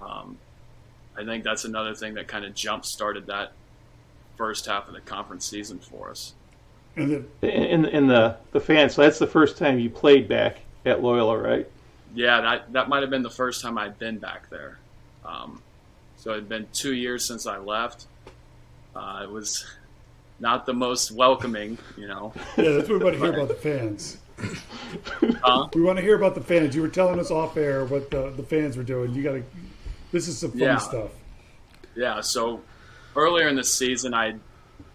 Um, 0.00 0.38
I 1.16 1.24
think 1.24 1.44
that's 1.44 1.64
another 1.64 1.94
thing 1.94 2.14
that 2.14 2.28
kind 2.28 2.44
of 2.44 2.54
jump 2.54 2.84
started 2.84 3.26
that 3.26 3.52
first 4.36 4.66
half 4.66 4.88
of 4.88 4.94
the 4.94 5.00
conference 5.00 5.44
season 5.44 5.78
for 5.78 6.10
us. 6.10 6.32
And 6.96 7.28
in 7.42 7.84
in 7.84 8.06
the 8.06 8.36
the 8.52 8.60
fans, 8.60 8.94
so 8.94 9.02
that's 9.02 9.18
the 9.18 9.26
first 9.26 9.58
time 9.58 9.78
you 9.78 9.90
played 9.90 10.28
back 10.28 10.58
at 10.84 11.02
Loyola, 11.02 11.38
right? 11.38 11.68
Yeah, 12.14 12.40
that 12.40 12.72
that 12.72 12.88
might 12.88 13.02
have 13.02 13.10
been 13.10 13.22
the 13.22 13.30
first 13.30 13.62
time 13.62 13.78
I'd 13.78 13.98
been 13.98 14.18
back 14.18 14.50
there. 14.50 14.78
Um, 15.24 15.62
so 16.16 16.32
it 16.32 16.36
had 16.36 16.48
been 16.48 16.66
two 16.72 16.94
years 16.94 17.24
since 17.26 17.46
I 17.46 17.58
left. 17.58 18.06
Uh, 18.94 19.20
it 19.22 19.30
was 19.30 19.66
not 20.40 20.66
the 20.66 20.72
most 20.72 21.12
welcoming, 21.12 21.78
you 21.96 22.08
know. 22.08 22.32
Yeah, 22.56 22.72
that's 22.72 22.88
what 22.88 22.98
we 22.98 23.04
want 23.04 23.16
to 23.16 23.22
hear 23.22 23.34
about 23.34 23.48
the 23.48 23.54
fans. 23.54 24.18
Uh, 25.44 25.68
we 25.74 25.82
want 25.82 25.96
to 25.96 26.02
hear 26.02 26.16
about 26.16 26.34
the 26.34 26.40
fans. 26.40 26.74
You 26.74 26.82
were 26.82 26.88
telling 26.88 27.20
us 27.20 27.30
off 27.30 27.56
air 27.56 27.84
what 27.84 28.10
the, 28.10 28.30
the 28.30 28.42
fans 28.42 28.76
were 28.76 28.82
doing. 28.82 29.14
You 29.14 29.22
got 29.22 29.32
to. 29.32 29.44
This 30.10 30.26
is 30.26 30.38
some 30.38 30.50
fun 30.50 30.60
yeah. 30.60 30.76
stuff. 30.78 31.10
Yeah. 31.94 32.20
So 32.20 32.62
earlier 33.14 33.48
in 33.48 33.54
the 33.54 33.62
season, 33.62 34.14
I 34.14 34.34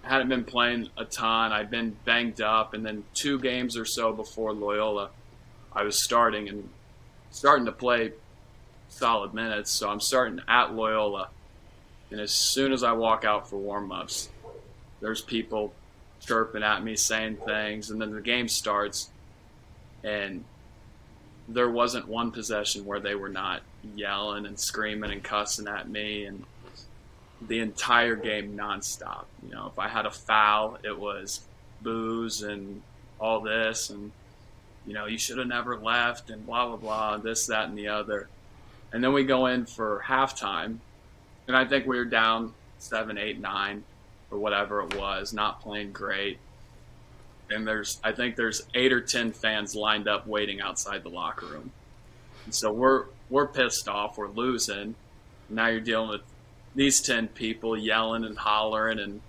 hadn't 0.01 0.29
been 0.29 0.43
playing 0.43 0.89
a 0.97 1.05
ton. 1.05 1.51
I'd 1.51 1.71
been 1.71 1.95
banged 2.05 2.41
up, 2.41 2.73
and 2.73 2.85
then 2.85 3.03
two 3.13 3.39
games 3.39 3.77
or 3.77 3.85
so 3.85 4.11
before 4.11 4.51
Loyola, 4.51 5.11
I 5.71 5.83
was 5.83 6.03
starting 6.03 6.49
and 6.49 6.69
starting 7.31 7.65
to 7.65 7.71
play 7.71 8.11
solid 8.89 9.33
minutes. 9.33 9.71
So 9.71 9.89
I'm 9.89 10.01
starting 10.01 10.41
at 10.47 10.73
Loyola, 10.73 11.29
and 12.11 12.19
as 12.19 12.31
soon 12.31 12.73
as 12.73 12.83
I 12.83 12.91
walk 12.91 13.23
out 13.23 13.49
for 13.49 13.57
warm-ups, 13.57 14.29
there's 15.01 15.21
people 15.21 15.73
chirping 16.19 16.63
at 16.63 16.83
me, 16.83 16.95
saying 16.95 17.37
things, 17.45 17.89
and 17.89 18.01
then 18.01 18.13
the 18.13 18.21
game 18.21 18.47
starts, 18.47 19.09
and 20.03 20.43
there 21.47 21.69
wasn't 21.69 22.07
one 22.07 22.31
possession 22.31 22.85
where 22.85 22.99
they 22.99 23.15
were 23.15 23.29
not 23.29 23.61
yelling 23.95 24.45
and 24.45 24.59
screaming 24.59 25.11
and 25.11 25.23
cussing 25.23 25.67
at 25.67 25.87
me, 25.87 26.25
and 26.25 26.43
the 27.41 27.59
entire 27.59 28.15
game 28.15 28.57
nonstop. 28.57 29.25
You 29.43 29.53
know, 29.53 29.67
if 29.67 29.77
I 29.77 29.87
had 29.87 30.05
a 30.05 30.11
foul, 30.11 30.79
it 30.83 30.97
was 30.97 31.41
booze 31.81 32.41
and 32.41 32.81
all 33.19 33.41
this, 33.41 33.89
and 33.89 34.11
you 34.87 34.93
know, 34.93 35.05
you 35.05 35.17
should 35.17 35.37
have 35.37 35.47
never 35.47 35.77
left, 35.77 36.29
and 36.29 36.45
blah 36.45 36.67
blah 36.67 36.77
blah, 36.77 37.17
this, 37.17 37.47
that, 37.47 37.67
and 37.67 37.77
the 37.77 37.89
other. 37.89 38.27
And 38.91 39.03
then 39.03 39.13
we 39.13 39.23
go 39.23 39.47
in 39.47 39.65
for 39.65 40.03
halftime, 40.05 40.77
and 41.47 41.55
I 41.55 41.65
think 41.65 41.85
we 41.85 41.97
were 41.97 42.05
down 42.05 42.53
seven, 42.79 43.17
eight, 43.17 43.39
nine, 43.39 43.83
or 44.35 44.39
whatever 44.39 44.81
it 44.81 44.95
was, 44.95 45.33
not 45.33 45.61
playing 45.61 45.91
great. 45.91 46.39
And 47.49 47.67
there's, 47.67 47.99
I 48.03 48.11
think 48.11 48.35
there's 48.35 48.63
eight 48.73 48.91
or 48.91 49.01
ten 49.01 49.31
fans 49.31 49.75
lined 49.75 50.07
up 50.07 50.27
waiting 50.27 50.61
outside 50.61 51.03
the 51.03 51.09
locker 51.09 51.45
room. 51.45 51.71
And 52.45 52.53
so 52.53 52.71
we're 52.71 53.05
we're 53.29 53.47
pissed 53.47 53.87
off, 53.87 54.17
we're 54.17 54.29
losing. 54.29 54.95
Now 55.49 55.67
you're 55.67 55.79
dealing 55.79 56.09
with 56.09 56.21
these 56.75 57.01
10 57.01 57.29
people 57.29 57.77
yelling 57.77 58.23
and 58.23 58.37
hollering. 58.37 58.99
And 58.99 59.21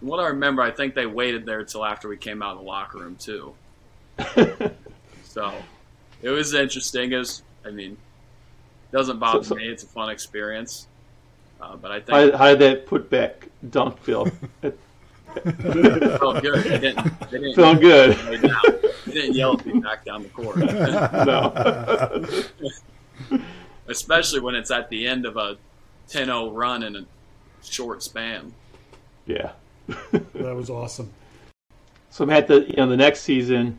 what 0.00 0.18
I 0.20 0.28
remember, 0.28 0.62
I 0.62 0.70
think 0.70 0.94
they 0.94 1.06
waited 1.06 1.46
there 1.46 1.60
until 1.60 1.84
after 1.84 2.08
we 2.08 2.16
came 2.16 2.42
out 2.42 2.52
of 2.52 2.58
the 2.58 2.64
locker 2.64 2.98
room, 2.98 3.16
too. 3.16 3.54
so 5.24 5.52
it 6.22 6.30
was 6.30 6.54
interesting. 6.54 7.12
It 7.12 7.18
was, 7.18 7.42
I 7.64 7.70
mean, 7.70 7.92
it 7.92 8.96
doesn't 8.96 9.18
bother 9.18 9.44
so, 9.44 9.50
so, 9.50 9.54
me. 9.56 9.68
It's 9.68 9.82
a 9.82 9.88
fun 9.88 10.10
experience. 10.10 10.86
Uh, 11.64 11.76
but 11.76 11.90
I 11.90 12.00
think. 12.00 12.32
How, 12.32 12.38
how 12.38 12.54
did 12.54 12.58
that 12.60 12.86
put 12.86 13.08
back 13.08 13.48
dunk 13.70 13.98
feel? 14.00 14.28
it 14.62 14.78
felt 16.18 16.42
good. 16.42 16.64
They 16.64 16.78
didn't, 16.78 17.30
they 17.30 17.38
didn't 17.38 17.54
felt 17.54 17.80
good. 17.80 18.16
They 18.16 19.12
didn't 19.12 19.34
yell 19.34 19.58
at 19.58 19.64
me 19.64 19.80
back 19.80 20.04
down 20.04 20.22
the 20.22 20.28
court. 20.28 20.56
no. 20.58 22.26
Especially 23.88 24.40
when 24.40 24.54
it's 24.54 24.70
at 24.70 24.90
the 24.90 25.06
end 25.06 25.24
of 25.24 25.36
a 25.36 25.56
10-0 26.10 26.54
run 26.54 26.82
in 26.82 26.96
a 26.96 27.06
short 27.62 28.02
span. 28.02 28.52
Yeah, 29.26 29.52
that 29.88 30.54
was 30.54 30.68
awesome. 30.68 31.10
So 32.10 32.26
Matt, 32.26 32.46
the 32.46 32.66
you 32.68 32.76
know 32.76 32.86
the 32.86 32.96
next 32.96 33.22
season, 33.22 33.78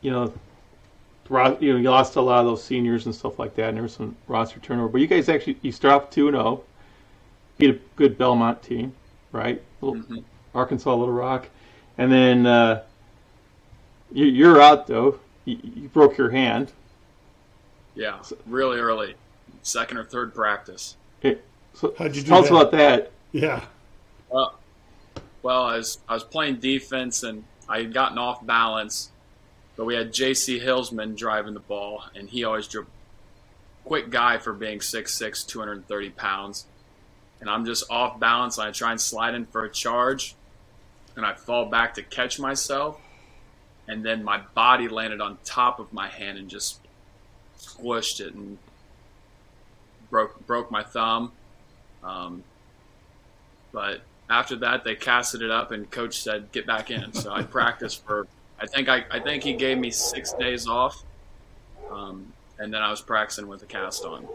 you 0.00 0.10
know, 0.10 0.32
you 1.30 1.72
know 1.72 1.78
you 1.78 1.90
lost 1.90 2.16
a 2.16 2.20
lot 2.20 2.40
of 2.40 2.46
those 2.46 2.62
seniors 2.62 3.06
and 3.06 3.14
stuff 3.14 3.38
like 3.38 3.54
that, 3.56 3.68
and 3.68 3.76
there 3.76 3.82
was 3.82 3.94
some 3.94 4.16
roster 4.28 4.60
turnover. 4.60 4.88
But 4.88 5.00
you 5.00 5.06
guys 5.06 5.28
actually 5.28 5.58
you 5.62 5.72
start 5.72 5.94
off 5.94 6.10
two 6.10 6.28
and 6.28 6.34
zero, 6.34 6.46
oh, 6.46 6.64
beat 7.58 7.70
a 7.70 7.78
good 7.96 8.18
Belmont 8.18 8.62
team, 8.62 8.94
right? 9.32 9.62
Little, 9.80 10.02
mm-hmm. 10.02 10.18
Arkansas 10.54 10.94
Little 10.94 11.14
Rock, 11.14 11.48
and 11.98 12.10
then 12.10 12.46
uh, 12.46 12.82
you, 14.12 14.50
are 14.50 14.60
out 14.60 14.86
though. 14.86 15.20
You, 15.44 15.58
you 15.62 15.88
broke 15.88 16.16
your 16.16 16.30
hand. 16.30 16.72
Yeah, 17.94 18.22
really 18.46 18.78
early 18.78 19.14
second 19.62 19.96
or 19.96 20.04
third 20.04 20.34
practice. 20.34 20.96
Okay. 21.20 21.40
So 21.74 21.94
How'd 21.98 22.16
you 22.16 22.22
do 22.22 22.28
tell 22.28 22.42
that? 22.42 22.44
us 22.44 22.50
about 22.50 22.70
that? 22.72 23.12
Yeah. 23.32 23.64
Well, 24.30 24.58
well, 25.42 25.62
I 25.62 25.76
was 25.76 25.98
I 26.08 26.14
was 26.14 26.24
playing 26.24 26.56
defense 26.56 27.22
and 27.22 27.44
I 27.68 27.78
had 27.78 27.92
gotten 27.92 28.18
off 28.18 28.44
balance, 28.44 29.10
but 29.76 29.84
we 29.84 29.94
had 29.94 30.12
J.C. 30.12 30.58
Hillsman 30.58 31.16
driving 31.16 31.54
the 31.54 31.60
ball, 31.60 32.04
and 32.14 32.28
he 32.28 32.44
always 32.44 32.66
drew 32.66 32.86
quick 33.84 34.10
guy 34.10 34.38
for 34.38 34.52
being 34.52 34.80
6'6", 34.80 35.46
230 35.46 36.10
pounds. 36.10 36.66
And 37.40 37.50
I'm 37.50 37.64
just 37.66 37.84
off 37.90 38.18
balance, 38.18 38.58
and 38.58 38.66
I 38.66 38.72
try 38.72 38.90
and 38.90 39.00
slide 39.00 39.34
in 39.34 39.46
for 39.46 39.64
a 39.64 39.70
charge, 39.70 40.34
and 41.14 41.24
I 41.24 41.34
fall 41.34 41.66
back 41.66 41.94
to 41.94 42.02
catch 42.02 42.38
myself, 42.38 42.98
and 43.86 44.04
then 44.04 44.24
my 44.24 44.40
body 44.54 44.88
landed 44.88 45.20
on 45.20 45.38
top 45.44 45.78
of 45.78 45.92
my 45.92 46.08
hand 46.08 46.38
and 46.38 46.48
just 46.48 46.80
squished 47.58 48.20
it, 48.20 48.34
and 48.34 48.58
broke 50.10 50.46
broke 50.46 50.70
my 50.70 50.82
thumb. 50.82 51.32
Um, 52.02 52.44
but 53.72 54.00
after 54.30 54.56
that, 54.56 54.84
they 54.84 54.94
casted 54.94 55.42
it 55.42 55.50
up, 55.50 55.70
and 55.70 55.90
coach 55.90 56.18
said, 56.20 56.50
"Get 56.52 56.66
back 56.66 56.90
in." 56.90 57.12
So 57.12 57.32
I 57.32 57.42
practiced 57.42 58.04
for. 58.06 58.26
I 58.58 58.66
think 58.66 58.88
I, 58.88 59.04
I 59.10 59.20
think 59.20 59.42
he 59.42 59.54
gave 59.54 59.78
me 59.78 59.90
six 59.90 60.32
days 60.32 60.66
off, 60.66 61.02
um, 61.90 62.32
and 62.58 62.72
then 62.72 62.82
I 62.82 62.90
was 62.90 63.00
practicing 63.02 63.48
with 63.48 63.62
a 63.62 63.66
cast 63.66 64.04
on. 64.04 64.26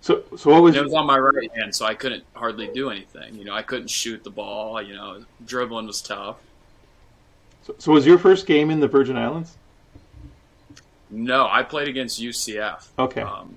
So, 0.00 0.24
so 0.36 0.50
what 0.50 0.62
was? 0.62 0.74
It 0.74 0.82
was 0.82 0.94
on 0.94 1.06
my 1.06 1.18
right 1.18 1.50
hand, 1.54 1.74
so 1.74 1.86
I 1.86 1.94
couldn't 1.94 2.24
hardly 2.34 2.68
do 2.68 2.90
anything. 2.90 3.36
You 3.36 3.44
know, 3.44 3.54
I 3.54 3.62
couldn't 3.62 3.88
shoot 3.88 4.24
the 4.24 4.30
ball. 4.30 4.82
You 4.82 4.94
know, 4.94 5.24
dribbling 5.46 5.86
was 5.86 6.02
tough. 6.02 6.36
So, 7.64 7.74
so 7.78 7.92
was 7.92 8.04
your 8.04 8.18
first 8.18 8.46
game 8.46 8.70
in 8.70 8.80
the 8.80 8.88
Virgin 8.88 9.16
Islands? 9.16 9.56
No, 11.10 11.46
I 11.48 11.62
played 11.62 11.88
against 11.88 12.20
UCF. 12.20 12.88
Okay. 12.98 13.20
Um, 13.20 13.54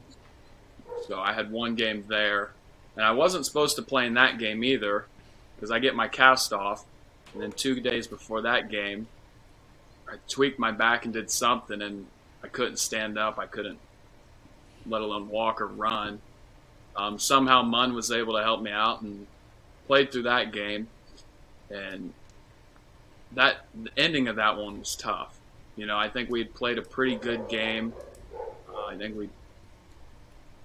so 1.08 1.20
I 1.20 1.34
had 1.34 1.52
one 1.52 1.76
game 1.76 2.04
there, 2.08 2.52
And 2.96 3.06
I 3.06 3.12
wasn't 3.12 3.46
supposed 3.46 3.76
to 3.78 3.82
play 3.82 4.06
in 4.06 4.14
that 4.16 4.38
game 4.38 4.64
either 4.64 5.06
because 5.56 5.72
I 5.72 5.80
get 5.80 5.96
my 5.96 6.08
cast 6.08 6.52
off. 6.52 6.84
And 7.36 7.44
then 7.44 7.52
two 7.52 7.82
days 7.82 8.08
before 8.08 8.44
that 8.44 8.72
game, 8.72 9.08
I 10.08 10.16
tweaked 10.30 10.58
my 10.58 10.72
back 10.72 11.04
and 11.04 11.14
did 11.14 11.30
something, 11.30 11.82
and 11.82 12.06
I 12.42 12.48
couldn't 12.48 12.78
stand 12.78 13.20
up. 13.20 13.38
I 13.38 13.46
couldn't, 13.46 13.78
let 14.86 15.02
alone 15.02 15.28
walk 15.28 15.60
or 15.60 15.68
run. 15.68 16.22
Um, 16.96 17.20
somehow 17.20 17.62
Munn 17.62 17.94
was 17.94 18.10
able 18.10 18.36
to 18.36 18.42
help 18.42 18.62
me 18.62 18.72
out 18.72 19.02
and 19.02 19.28
played 19.86 20.14
through 20.14 20.24
that 20.24 20.54
game. 20.54 20.88
And 21.70 22.14
that 23.34 23.66
the 23.84 23.90
ending 23.98 24.30
of 24.30 24.38
that 24.38 24.56
one 24.56 24.80
was 24.80 24.96
tough. 24.96 25.38
You 25.76 25.88
know, 25.88 25.98
I 25.98 26.08
think 26.08 26.30
we 26.30 26.46
played 26.46 26.78
a 26.78 26.82
pretty 26.82 27.18
good 27.18 27.50
game. 27.50 27.92
Uh, 28.74 28.86
I 28.86 28.96
think 28.96 29.18
we 29.18 29.28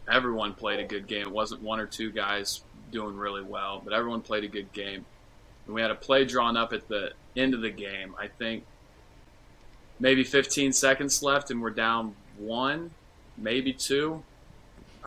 everyone 0.09 0.55
played 0.55 0.79
a 0.79 0.85
good 0.85 1.09
game. 1.09 1.23
It 1.23 1.33
wasn't 1.33 1.63
one 1.63 1.81
or 1.81 1.87
two 1.87 2.13
guys 2.13 2.61
doing 2.93 3.17
really 3.17 3.43
well, 3.43 3.81
but 3.83 3.93
everyone 3.93 4.21
played 4.21 4.45
a 4.45 4.49
good 4.49 4.73
game. 4.73 5.05
And 5.71 5.75
we 5.77 5.83
had 5.83 5.93
a 5.93 5.95
play 5.95 6.25
drawn 6.25 6.57
up 6.57 6.73
at 6.73 6.89
the 6.89 7.13
end 7.37 7.55
of 7.55 7.61
the 7.61 7.71
game. 7.71 8.17
I 8.19 8.27
think 8.27 8.65
maybe 10.01 10.25
15 10.25 10.73
seconds 10.73 11.23
left, 11.23 11.53
and 11.53 11.63
we're 11.63 11.71
down 11.71 12.17
one, 12.39 12.91
maybe 13.39 13.73
two. 13.73 14.25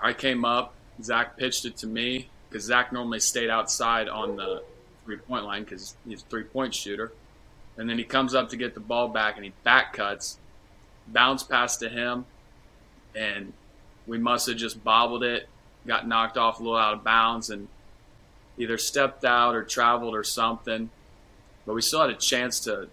I 0.01 0.13
came 0.13 0.45
up. 0.45 0.73
Zach 1.01 1.35
pitched 1.35 1.65
it 1.65 1.75
to 1.79 1.85
me 1.85 2.29
because 2.47 2.63
Zach 2.63 2.93
normally 2.93 3.19
stayed 3.19 3.49
outside 3.49 4.07
on 4.07 4.37
the 4.37 4.63
three 5.03 5.17
point 5.17 5.43
line 5.43 5.65
because 5.65 5.97
he's 6.07 6.21
a 6.21 6.25
three 6.27 6.43
point 6.45 6.73
shooter. 6.73 7.11
And 7.75 7.89
then 7.89 7.97
he 7.97 8.05
comes 8.05 8.33
up 8.33 8.47
to 8.51 8.55
get 8.55 8.73
the 8.73 8.79
ball 8.79 9.09
back 9.09 9.35
and 9.35 9.43
he 9.43 9.51
back 9.65 9.91
cuts, 9.91 10.37
bounce 11.07 11.43
pass 11.43 11.75
to 11.75 11.89
him, 11.89 12.23
and 13.13 13.51
we 14.07 14.17
must 14.17 14.47
have 14.47 14.55
just 14.55 14.81
bobbled 14.81 15.25
it, 15.25 15.49
got 15.85 16.07
knocked 16.07 16.37
off 16.37 16.61
a 16.61 16.63
little 16.63 16.77
out 16.77 16.93
of 16.93 17.03
bounds, 17.03 17.49
and 17.49 17.67
either 18.57 18.77
stepped 18.77 19.25
out 19.25 19.55
or 19.55 19.63
traveled 19.63 20.15
or 20.15 20.23
something. 20.23 20.89
But 21.65 21.73
we 21.73 21.81
still 21.81 22.01
had 22.01 22.09
a 22.09 22.15
chance 22.15 22.59
to 22.61 22.89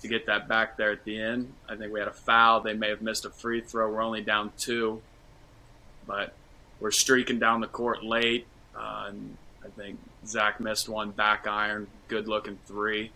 to 0.00 0.08
get 0.08 0.26
that 0.26 0.48
back 0.48 0.76
there 0.76 0.92
at 0.92 1.04
the 1.04 1.20
end. 1.20 1.52
I 1.68 1.74
think 1.74 1.92
we 1.92 1.98
had 1.98 2.08
a 2.08 2.12
foul. 2.12 2.60
They 2.60 2.74
may 2.74 2.88
have 2.88 3.02
missed 3.02 3.24
a 3.24 3.30
free 3.30 3.60
throw. 3.60 3.90
We're 3.90 4.00
only 4.00 4.20
down 4.20 4.52
two, 4.56 5.02
but 6.06 6.34
we're 6.78 6.92
streaking 6.92 7.38
down 7.38 7.60
the 7.60 7.66
court 7.66 8.04
late. 8.04 8.46
Uh, 8.76 9.06
and 9.08 9.36
I 9.64 9.68
think 9.68 9.98
Zach 10.24 10.60
missed 10.60 10.88
one 10.88 11.10
back 11.10 11.46
iron, 11.48 11.88
good 12.06 12.28
looking 12.28 12.58
three. 12.66 13.10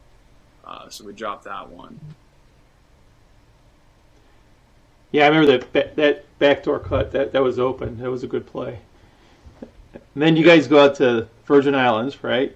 Uh, 0.64 0.88
so 0.88 1.04
we 1.04 1.12
dropped 1.12 1.44
that 1.44 1.68
one. 1.68 2.00
Yeah, 5.12 5.26
I 5.26 5.28
remember 5.28 5.58
that 5.58 5.96
that 5.96 6.38
backdoor 6.38 6.78
cut. 6.80 7.12
That 7.12 7.32
that 7.32 7.42
was 7.42 7.58
open. 7.58 7.98
That 7.98 8.10
was 8.10 8.24
a 8.24 8.26
good 8.26 8.46
play. 8.46 8.80
And 10.14 10.22
then 10.22 10.36
you 10.36 10.44
guys 10.44 10.66
go 10.66 10.84
out 10.84 10.96
to 10.96 11.28
Virgin 11.46 11.74
Islands, 11.74 12.22
right? 12.22 12.54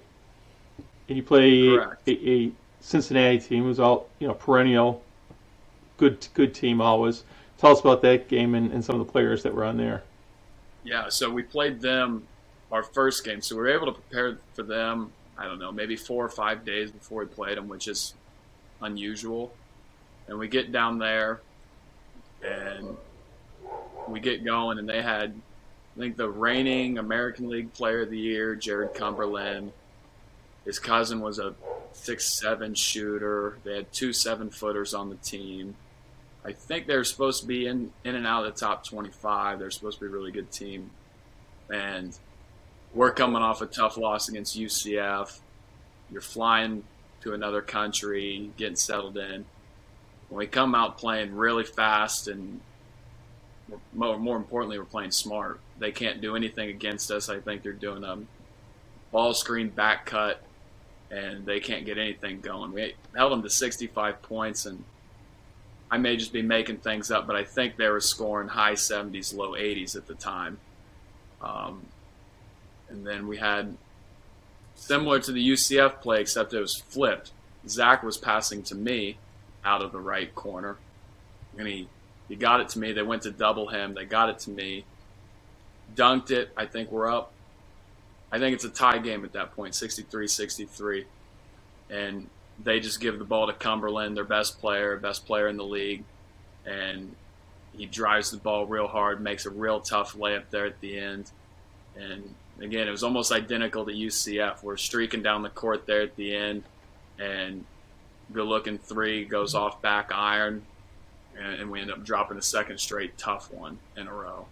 And 1.07 1.17
you 1.17 1.23
play 1.23 1.75
a, 1.75 1.97
a, 2.07 2.51
Cincinnati 2.79 3.39
team 3.39 3.63
who's 3.63 3.79
all 3.79 4.07
you 4.19 4.27
know 4.27 4.33
perennial, 4.33 5.03
good 5.97 6.25
good 6.33 6.53
team 6.53 6.79
always. 6.79 7.23
Tell 7.57 7.71
us 7.71 7.79
about 7.79 8.01
that 8.03 8.27
game 8.27 8.55
and, 8.55 8.71
and 8.71 8.85
some 8.85 8.99
of 8.99 9.05
the 9.05 9.11
players 9.11 9.43
that 9.43 9.53
were 9.53 9.65
on 9.65 9.77
there. 9.77 10.03
Yeah, 10.83 11.09
so 11.09 11.29
we 11.29 11.43
played 11.43 11.81
them 11.81 12.27
our 12.71 12.83
first 12.83 13.25
game, 13.25 13.41
so 13.41 13.55
we 13.55 13.61
were 13.61 13.69
able 13.69 13.87
to 13.87 13.91
prepare 13.91 14.37
for 14.53 14.63
them. 14.63 15.11
I 15.37 15.45
don't 15.45 15.59
know, 15.59 15.71
maybe 15.71 15.95
four 15.95 16.23
or 16.23 16.29
five 16.29 16.65
days 16.65 16.91
before 16.91 17.19
we 17.19 17.25
played 17.27 17.57
them, 17.57 17.67
which 17.67 17.87
is 17.87 18.13
unusual. 18.81 19.53
And 20.27 20.37
we 20.37 20.47
get 20.47 20.71
down 20.71 20.97
there, 20.97 21.41
and 22.43 22.95
we 24.07 24.19
get 24.19 24.43
going, 24.43 24.79
and 24.79 24.87
they 24.87 25.01
had, 25.01 25.33
I 25.97 25.99
think, 25.99 26.15
the 26.15 26.29
reigning 26.29 26.99
American 26.99 27.49
League 27.49 27.73
Player 27.73 28.01
of 28.01 28.11
the 28.11 28.19
Year, 28.19 28.55
Jarron 28.55 28.93
Cumberland. 28.93 29.71
His 30.63 30.77
cousin 30.77 31.21
was 31.21 31.39
a 31.39 31.55
six 31.93 32.39
seven 32.39 32.75
shooter. 32.75 33.57
They 33.63 33.77
had 33.77 33.91
two 33.91 34.13
seven 34.13 34.51
footers 34.51 34.93
on 34.93 35.09
the 35.09 35.15
team. 35.15 35.75
I 36.45 36.51
think 36.51 36.85
they're 36.85 37.03
supposed 37.03 37.41
to 37.41 37.47
be 37.47 37.65
in 37.65 37.91
in 38.03 38.15
and 38.15 38.27
out 38.27 38.45
of 38.45 38.53
the 38.53 38.59
top 38.59 38.85
twenty 38.85 39.09
five. 39.09 39.59
They're 39.59 39.71
supposed 39.71 39.99
to 39.99 40.05
be 40.05 40.11
a 40.11 40.13
really 40.13 40.31
good 40.31 40.51
team, 40.51 40.91
and 41.73 42.17
we're 42.93 43.11
coming 43.11 43.41
off 43.41 43.61
a 43.61 43.65
tough 43.65 43.97
loss 43.97 44.29
against 44.29 44.57
UCF. 44.57 45.39
You're 46.11 46.21
flying 46.21 46.83
to 47.21 47.33
another 47.33 47.61
country, 47.61 48.51
getting 48.57 48.75
settled 48.75 49.17
in. 49.17 49.45
When 50.29 50.39
we 50.39 50.47
come 50.47 50.75
out 50.75 50.97
playing 50.97 51.35
really 51.35 51.63
fast 51.63 52.27
and 52.27 52.61
more, 53.93 54.17
more 54.17 54.37
importantly, 54.37 54.77
we're 54.77 54.85
playing 54.85 55.11
smart. 55.11 55.59
They 55.79 55.91
can't 55.91 56.21
do 56.21 56.35
anything 56.35 56.69
against 56.69 57.11
us. 57.11 57.29
I 57.29 57.39
think 57.39 57.63
they're 57.63 57.73
doing 57.73 58.03
a 58.03 58.19
ball 59.11 59.33
screen 59.33 59.69
back 59.69 60.05
cut, 60.05 60.41
and 61.11 61.45
they 61.45 61.59
can't 61.59 61.85
get 61.85 61.97
anything 61.97 62.41
going. 62.41 62.73
We 62.73 62.95
held 63.15 63.31
them 63.31 63.43
to 63.43 63.49
65 63.49 64.21
points, 64.21 64.65
and 64.65 64.83
I 65.89 65.97
may 65.97 66.17
just 66.17 66.33
be 66.33 66.41
making 66.41 66.77
things 66.77 67.11
up, 67.11 67.27
but 67.27 67.35
I 67.35 67.43
think 67.43 67.77
they 67.77 67.87
were 67.87 68.01
scoring 68.01 68.49
high 68.49 68.73
70s, 68.73 69.35
low 69.35 69.51
80s 69.51 69.95
at 69.95 70.07
the 70.07 70.15
time. 70.15 70.59
Um, 71.41 71.85
and 72.89 73.05
then 73.05 73.27
we 73.27 73.37
had 73.37 73.77
similar 74.75 75.19
to 75.19 75.31
the 75.31 75.49
UCF 75.51 76.01
play, 76.01 76.21
except 76.21 76.53
it 76.53 76.59
was 76.59 76.75
flipped. 76.75 77.31
Zach 77.67 78.03
was 78.03 78.17
passing 78.17 78.63
to 78.63 78.75
me 78.75 79.17
out 79.63 79.81
of 79.81 79.91
the 79.91 79.99
right 79.99 80.33
corner, 80.33 80.77
and 81.57 81.67
he 81.67 81.87
he 82.27 82.35
got 82.35 82.59
it 82.59 82.69
to 82.69 82.79
me. 82.79 82.91
They 82.91 83.03
went 83.03 83.23
to 83.23 83.31
double 83.31 83.67
him. 83.67 83.93
They 83.93 84.05
got 84.05 84.29
it 84.29 84.39
to 84.39 84.49
me. 84.49 84.85
Dunked 85.95 86.31
it. 86.31 86.51
I 86.55 86.65
think 86.65 86.91
we're 86.91 87.11
up. 87.11 87.31
I 88.31 88.39
think 88.39 88.53
it's 88.53 88.65
a 88.65 88.69
tie 88.69 88.97
game 88.97 89.23
at 89.23 89.33
that 89.33 89.55
point, 89.55 89.73
63-63. 89.73 91.05
And 91.89 92.27
they 92.63 92.79
just 92.79 92.99
give 92.99 93.19
the 93.19 93.25
ball 93.25 93.47
to 93.47 93.53
Cumberland, 93.53 94.17
their 94.17 94.23
best 94.23 94.59
player, 94.59 94.97
best 94.97 95.25
player 95.25 95.47
in 95.47 95.57
the 95.57 95.63
league, 95.63 96.03
and 96.65 97.15
he 97.75 97.85
drives 97.85 98.31
the 98.31 98.37
ball 98.37 98.65
real 98.65 98.87
hard, 98.87 99.21
makes 99.21 99.45
a 99.45 99.49
real 99.49 99.79
tough 99.79 100.15
layup 100.15 100.43
there 100.49 100.65
at 100.65 100.79
the 100.81 100.97
end, 100.97 101.31
and 101.95 102.33
again, 102.59 102.87
it 102.87 102.91
was 102.91 103.03
almost 103.03 103.31
identical 103.31 103.85
to 103.85 103.91
UCF. 103.91 104.63
We're 104.63 104.77
streaking 104.77 105.21
down 105.21 105.43
the 105.43 105.49
court 105.49 105.85
there 105.85 106.01
at 106.01 106.15
the 106.15 106.35
end, 106.35 106.63
and 107.19 107.65
good 108.33 108.47
looking 108.47 108.77
three 108.77 109.25
goes 109.25 109.53
off 109.53 109.81
back 109.81 110.11
iron, 110.13 110.63
and, 111.37 111.61
and 111.61 111.71
we 111.71 111.81
end 111.81 111.91
up 111.91 112.03
dropping 112.03 112.37
a 112.37 112.41
second 112.41 112.79
straight 112.79 113.17
tough 113.17 113.51
one 113.51 113.77
in 113.95 114.07
a 114.07 114.13
row. 114.13 114.47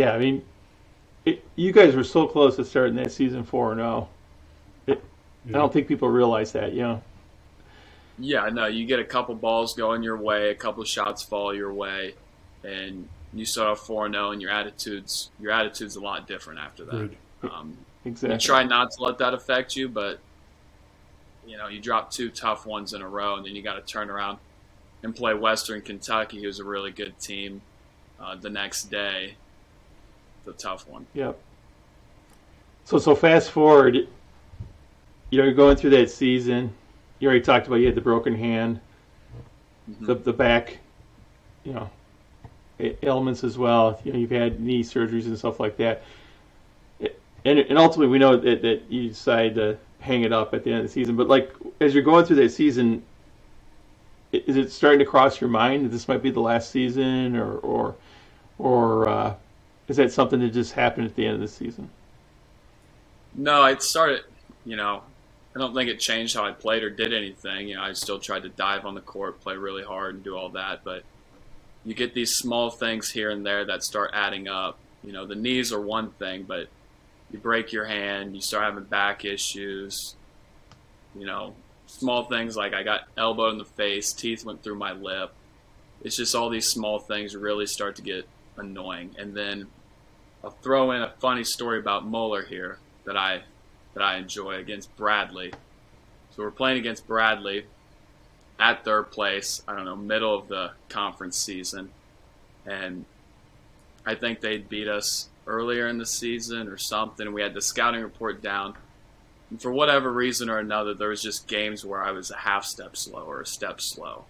Yeah, 0.00 0.14
I 0.14 0.18
mean, 0.18 0.42
it, 1.26 1.44
you 1.56 1.72
guys 1.72 1.94
were 1.94 2.04
so 2.04 2.26
close 2.26 2.56
to 2.56 2.64
starting 2.64 2.96
that 2.96 3.12
season 3.12 3.44
four 3.44 3.72
and 3.72 3.80
zero. 3.80 4.08
Oh. 4.88 4.96
I 5.46 5.52
don't 5.52 5.70
think 5.70 5.88
people 5.88 6.08
realize 6.08 6.52
that, 6.52 6.72
you 6.72 6.80
know. 6.80 7.02
Yeah, 8.18 8.48
no, 8.48 8.64
you 8.64 8.86
get 8.86 8.98
a 8.98 9.04
couple 9.04 9.34
balls 9.34 9.74
going 9.74 10.02
your 10.02 10.16
way, 10.16 10.48
a 10.48 10.54
couple 10.54 10.82
shots 10.84 11.22
fall 11.22 11.54
your 11.54 11.74
way, 11.74 12.14
and 12.64 13.10
you 13.34 13.44
start 13.44 13.68
off 13.68 13.86
four 13.86 14.10
zero, 14.10 14.30
and 14.30 14.40
your 14.40 14.50
attitudes 14.50 15.28
your 15.38 15.52
attitude's 15.52 15.96
a 15.96 16.00
lot 16.00 16.26
different 16.26 16.60
after 16.60 16.86
that. 16.86 17.10
Um, 17.42 17.76
exactly. 18.06 18.36
You 18.36 18.40
try 18.40 18.64
not 18.64 18.92
to 18.92 19.02
let 19.02 19.18
that 19.18 19.34
affect 19.34 19.76
you, 19.76 19.86
but 19.86 20.18
you 21.46 21.58
know 21.58 21.68
you 21.68 21.78
drop 21.78 22.10
two 22.10 22.30
tough 22.30 22.64
ones 22.64 22.94
in 22.94 23.02
a 23.02 23.08
row, 23.08 23.36
and 23.36 23.44
then 23.44 23.54
you 23.54 23.60
got 23.60 23.74
to 23.74 23.82
turn 23.82 24.08
around 24.08 24.38
and 25.02 25.14
play 25.14 25.34
Western 25.34 25.82
Kentucky, 25.82 26.42
who's 26.42 26.58
a 26.58 26.64
really 26.64 26.90
good 26.90 27.18
team, 27.18 27.60
uh, 28.18 28.34
the 28.34 28.48
next 28.48 28.84
day. 28.84 29.34
The 30.44 30.52
tough 30.52 30.88
one. 30.88 31.06
Yep. 31.14 31.38
So 32.84 32.98
so 32.98 33.14
fast 33.14 33.50
forward, 33.50 33.94
you 33.94 34.08
know 35.38 35.44
you're 35.44 35.52
going 35.52 35.76
through 35.76 35.90
that 35.90 36.10
season. 36.10 36.72
You 37.18 37.28
already 37.28 37.44
talked 37.44 37.66
about 37.66 37.76
you 37.76 37.86
had 37.86 37.94
the 37.94 38.00
broken 38.00 38.34
hand, 38.34 38.80
mm-hmm. 39.90 40.06
the 40.06 40.14
the 40.14 40.32
back, 40.32 40.78
you 41.64 41.72
know, 41.72 41.90
ailments 43.02 43.44
as 43.44 43.58
well. 43.58 44.00
You 44.04 44.12
know, 44.12 44.18
you've 44.18 44.30
had 44.30 44.60
knee 44.60 44.82
surgeries 44.82 45.26
and 45.26 45.36
stuff 45.38 45.60
like 45.60 45.76
that. 45.76 46.02
And, 47.44 47.58
and 47.58 47.78
ultimately, 47.78 48.08
we 48.08 48.18
know 48.18 48.36
that, 48.36 48.60
that 48.62 48.82
you 48.90 49.08
decide 49.08 49.54
to 49.54 49.78
hang 50.00 50.24
it 50.24 50.32
up 50.32 50.52
at 50.52 50.64
the 50.64 50.70
end 50.70 50.80
of 50.80 50.86
the 50.86 50.92
season. 50.92 51.16
But 51.16 51.28
like 51.28 51.52
as 51.80 51.94
you're 51.94 52.02
going 52.02 52.24
through 52.24 52.36
that 52.36 52.50
season, 52.50 53.02
is 54.32 54.56
it 54.56 54.70
starting 54.70 54.98
to 54.98 55.04
cross 55.04 55.40
your 55.40 55.50
mind 55.50 55.84
that 55.84 55.88
this 55.88 56.06
might 56.06 56.22
be 56.22 56.30
the 56.30 56.40
last 56.40 56.70
season, 56.70 57.36
or 57.36 57.54
or 57.58 57.96
or 58.58 59.08
uh, 59.08 59.34
is 59.90 59.96
that 59.96 60.12
something 60.12 60.38
that 60.38 60.52
just 60.52 60.72
happened 60.72 61.08
at 61.08 61.16
the 61.16 61.26
end 61.26 61.34
of 61.34 61.40
the 61.40 61.48
season? 61.48 61.90
No, 63.34 63.64
it 63.64 63.82
started. 63.82 64.22
You 64.64 64.76
know, 64.76 65.02
I 65.54 65.58
don't 65.58 65.74
think 65.74 65.90
it 65.90 65.98
changed 65.98 66.36
how 66.36 66.44
I 66.44 66.52
played 66.52 66.84
or 66.84 66.90
did 66.90 67.12
anything. 67.12 67.68
You 67.68 67.74
know, 67.74 67.82
I 67.82 67.92
still 67.94 68.20
tried 68.20 68.44
to 68.44 68.50
dive 68.50 68.86
on 68.86 68.94
the 68.94 69.00
court, 69.00 69.40
play 69.40 69.56
really 69.56 69.82
hard, 69.82 70.14
and 70.14 70.22
do 70.22 70.36
all 70.36 70.50
that. 70.50 70.84
But 70.84 71.02
you 71.84 71.92
get 71.94 72.14
these 72.14 72.36
small 72.36 72.70
things 72.70 73.10
here 73.10 73.30
and 73.30 73.44
there 73.44 73.64
that 73.64 73.82
start 73.82 74.12
adding 74.14 74.46
up. 74.46 74.78
You 75.02 75.12
know, 75.12 75.26
the 75.26 75.34
knees 75.34 75.72
are 75.72 75.80
one 75.80 76.12
thing, 76.12 76.44
but 76.44 76.68
you 77.32 77.40
break 77.40 77.72
your 77.72 77.86
hand, 77.86 78.36
you 78.36 78.42
start 78.42 78.62
having 78.62 78.84
back 78.84 79.24
issues. 79.24 80.14
You 81.18 81.26
know, 81.26 81.56
small 81.88 82.26
things 82.26 82.56
like 82.56 82.74
I 82.74 82.84
got 82.84 83.08
elbow 83.16 83.48
in 83.48 83.58
the 83.58 83.64
face, 83.64 84.12
teeth 84.12 84.44
went 84.44 84.62
through 84.62 84.76
my 84.76 84.92
lip. 84.92 85.32
It's 86.04 86.16
just 86.16 86.36
all 86.36 86.48
these 86.48 86.68
small 86.68 87.00
things 87.00 87.34
really 87.34 87.66
start 87.66 87.96
to 87.96 88.02
get 88.02 88.28
annoying. 88.56 89.16
And 89.18 89.34
then 89.36 89.66
I'll 90.42 90.50
throw 90.50 90.90
in 90.92 91.02
a 91.02 91.12
funny 91.18 91.44
story 91.44 91.78
about 91.78 92.06
Muller 92.06 92.44
here 92.44 92.78
that 93.04 93.16
I 93.16 93.42
that 93.94 94.02
I 94.02 94.16
enjoy 94.16 94.54
against 94.54 94.94
Bradley. 94.96 95.52
So 96.30 96.42
we're 96.42 96.50
playing 96.50 96.78
against 96.78 97.06
Bradley 97.06 97.66
at 98.58 98.84
third 98.84 99.10
place. 99.10 99.62
I 99.66 99.74
don't 99.74 99.84
know, 99.84 99.96
middle 99.96 100.34
of 100.34 100.48
the 100.48 100.72
conference 100.88 101.38
season, 101.38 101.90
and 102.64 103.04
I 104.06 104.14
think 104.14 104.40
they'd 104.40 104.68
beat 104.68 104.88
us 104.88 105.28
earlier 105.46 105.88
in 105.88 105.98
the 105.98 106.06
season 106.06 106.68
or 106.68 106.78
something. 106.78 107.32
We 107.32 107.42
had 107.42 107.54
the 107.54 107.62
scouting 107.62 108.02
report 108.02 108.42
down. 108.42 108.74
And 109.50 109.60
for 109.60 109.72
whatever 109.72 110.12
reason 110.12 110.48
or 110.48 110.58
another, 110.58 110.94
there 110.94 111.08
was 111.08 111.22
just 111.22 111.48
games 111.48 111.84
where 111.84 112.02
I 112.02 112.12
was 112.12 112.30
a 112.30 112.36
half 112.36 112.64
step 112.64 112.96
slow 112.96 113.24
or 113.24 113.40
a 113.40 113.46
step 113.46 113.80
slow. 113.80 114.24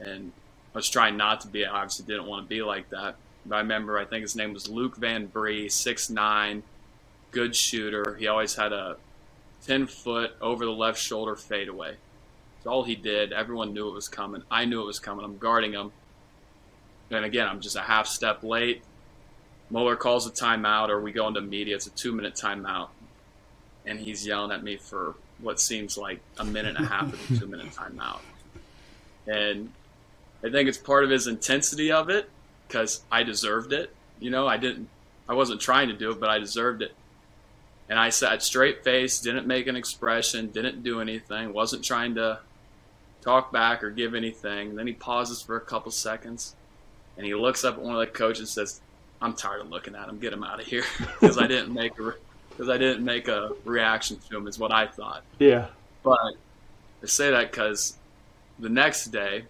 And 0.00 0.32
I 0.74 0.78
was 0.78 0.90
trying 0.90 1.16
not 1.16 1.40
to 1.42 1.48
be. 1.48 1.64
I 1.64 1.70
obviously 1.70 2.06
didn't 2.06 2.26
want 2.26 2.44
to 2.44 2.48
be 2.48 2.62
like 2.62 2.90
that. 2.90 3.16
I 3.50 3.58
remember, 3.58 3.98
I 3.98 4.04
think 4.04 4.22
his 4.22 4.36
name 4.36 4.52
was 4.52 4.68
Luuk 4.68 4.96
van 4.96 5.26
Bree, 5.26 5.68
six 5.68 6.10
nine, 6.10 6.62
good 7.30 7.56
shooter. 7.56 8.16
He 8.18 8.26
always 8.26 8.54
had 8.54 8.72
a 8.72 8.96
10 9.66 9.86
foot 9.86 10.32
over 10.40 10.64
the 10.64 10.72
left 10.72 11.00
shoulder 11.00 11.36
fadeaway. 11.36 11.96
It's 12.58 12.66
all 12.66 12.84
he 12.84 12.94
did. 12.94 13.32
Everyone 13.32 13.72
knew 13.72 13.88
it 13.88 13.94
was 13.94 14.08
coming. 14.08 14.42
I 14.50 14.64
knew 14.64 14.82
it 14.82 14.86
was 14.86 14.98
coming. 14.98 15.24
I'm 15.24 15.38
guarding 15.38 15.72
him. 15.72 15.92
And 17.10 17.24
again, 17.24 17.46
I'm 17.46 17.60
just 17.60 17.76
a 17.76 17.82
half 17.82 18.06
step 18.06 18.42
late. 18.42 18.82
Muller 19.70 19.96
calls 19.96 20.26
a 20.26 20.30
timeout, 20.30 20.88
or 20.88 21.00
we 21.00 21.12
go 21.12 21.28
into 21.28 21.40
media. 21.40 21.76
It's 21.76 21.86
a 21.86 21.90
two 21.90 22.12
minute 22.12 22.34
timeout. 22.34 22.88
And 23.86 23.98
he's 23.98 24.26
yelling 24.26 24.52
at 24.52 24.62
me 24.62 24.76
for 24.76 25.14
what 25.38 25.58
seems 25.58 25.96
like 25.96 26.20
a 26.38 26.44
minute 26.44 26.76
and 26.76 26.84
a 26.84 26.88
half 26.88 27.12
of 27.12 27.28
the 27.28 27.38
two 27.40 27.46
minute 27.46 27.70
timeout. 27.72 28.20
And 29.26 29.72
I 30.44 30.50
think 30.50 30.68
it's 30.68 30.78
part 30.78 31.04
of 31.04 31.10
his 31.10 31.26
intensity 31.26 31.90
of 31.90 32.10
it 32.10 32.28
because 32.70 33.02
I 33.10 33.24
deserved 33.24 33.72
it. 33.72 33.92
You 34.20 34.30
know, 34.30 34.46
I 34.46 34.56
didn't, 34.56 34.88
I 35.28 35.34
wasn't 35.34 35.60
trying 35.60 35.88
to 35.88 35.94
do 35.94 36.12
it, 36.12 36.20
but 36.20 36.30
I 36.30 36.38
deserved 36.38 36.82
it. 36.82 36.94
And 37.88 37.98
I 37.98 38.10
sat 38.10 38.42
straight 38.44 38.84
face, 38.84 39.20
didn't 39.20 39.48
make 39.48 39.66
an 39.66 39.74
expression, 39.74 40.50
didn't 40.50 40.84
do 40.84 41.00
anything, 41.00 41.52
wasn't 41.52 41.84
trying 41.84 42.14
to 42.14 42.38
talk 43.22 43.50
back 43.50 43.82
or 43.82 43.90
give 43.90 44.14
anything. 44.14 44.70
And 44.70 44.78
then 44.78 44.86
he 44.86 44.92
pauses 44.92 45.42
for 45.42 45.56
a 45.56 45.60
couple 45.60 45.90
seconds 45.90 46.54
and 47.16 47.26
he 47.26 47.34
looks 47.34 47.64
up 47.64 47.74
at 47.74 47.82
one 47.82 47.94
of 47.94 48.00
the 48.00 48.06
coaches 48.06 48.40
and 48.40 48.48
says, 48.48 48.80
I'm 49.20 49.34
tired 49.34 49.60
of 49.60 49.70
looking 49.70 49.96
at 49.96 50.08
him. 50.08 50.20
Get 50.20 50.32
him 50.32 50.44
out 50.44 50.60
of 50.60 50.66
here 50.66 50.84
because 50.98 51.36
I 51.36 51.48
didn't 51.48 51.74
make 51.74 51.98
a 51.98 52.14
because 52.50 52.68
I 52.68 52.78
didn't 52.78 53.04
make 53.04 53.26
a 53.26 53.52
reaction 53.64 54.18
to 54.28 54.36
him. 54.36 54.46
Is 54.46 54.58
what 54.58 54.72
I 54.72 54.86
thought. 54.86 55.24
Yeah. 55.38 55.66
But 56.04 56.18
I 57.02 57.06
say 57.06 57.30
that 57.30 57.50
because 57.50 57.98
the 58.58 58.68
next 58.68 59.06
day 59.06 59.44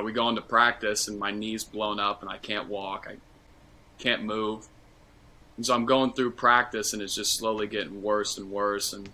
we 0.00 0.12
go 0.12 0.28
into 0.28 0.40
practice 0.40 1.08
and 1.08 1.18
my 1.18 1.30
knee's 1.30 1.64
blown 1.64 2.00
up 2.00 2.22
and 2.22 2.30
I 2.30 2.38
can't 2.38 2.68
walk. 2.68 3.06
I 3.08 3.16
can't 3.98 4.24
move. 4.24 4.66
And 5.56 5.66
so 5.66 5.74
I'm 5.74 5.84
going 5.84 6.12
through 6.12 6.32
practice 6.32 6.92
and 6.92 7.02
it's 7.02 7.14
just 7.14 7.36
slowly 7.36 7.66
getting 7.66 8.02
worse 8.02 8.38
and 8.38 8.50
worse. 8.50 8.92
And 8.92 9.10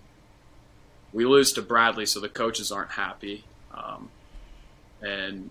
we 1.11 1.25
lose 1.25 1.51
to 1.53 1.61
Bradley, 1.61 2.05
so 2.05 2.19
the 2.19 2.29
coaches 2.29 2.71
aren't 2.71 2.91
happy. 2.91 3.43
Um, 3.73 4.09
and 5.01 5.49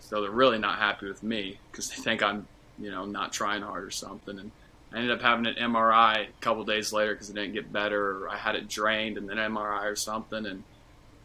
so 0.00 0.20
they're 0.20 0.30
really 0.30 0.58
not 0.58 0.78
happy 0.78 1.06
with 1.06 1.22
me 1.22 1.58
because 1.70 1.90
they 1.90 1.96
think 1.96 2.22
I'm, 2.22 2.48
you 2.78 2.90
know, 2.90 3.04
not 3.04 3.32
trying 3.32 3.62
hard 3.62 3.84
or 3.84 3.90
something. 3.90 4.38
And 4.38 4.50
I 4.92 4.96
ended 4.96 5.12
up 5.12 5.22
having 5.22 5.46
an 5.46 5.54
MRI 5.54 6.28
a 6.28 6.40
couple 6.40 6.64
days 6.64 6.92
later 6.92 7.12
because 7.12 7.30
it 7.30 7.34
didn't 7.34 7.52
get 7.52 7.72
better. 7.72 8.28
I 8.28 8.36
had 8.36 8.56
it 8.56 8.68
drained 8.68 9.18
and 9.18 9.28
then 9.28 9.36
MRI 9.36 9.84
or 9.84 9.96
something. 9.96 10.46
And 10.46 10.64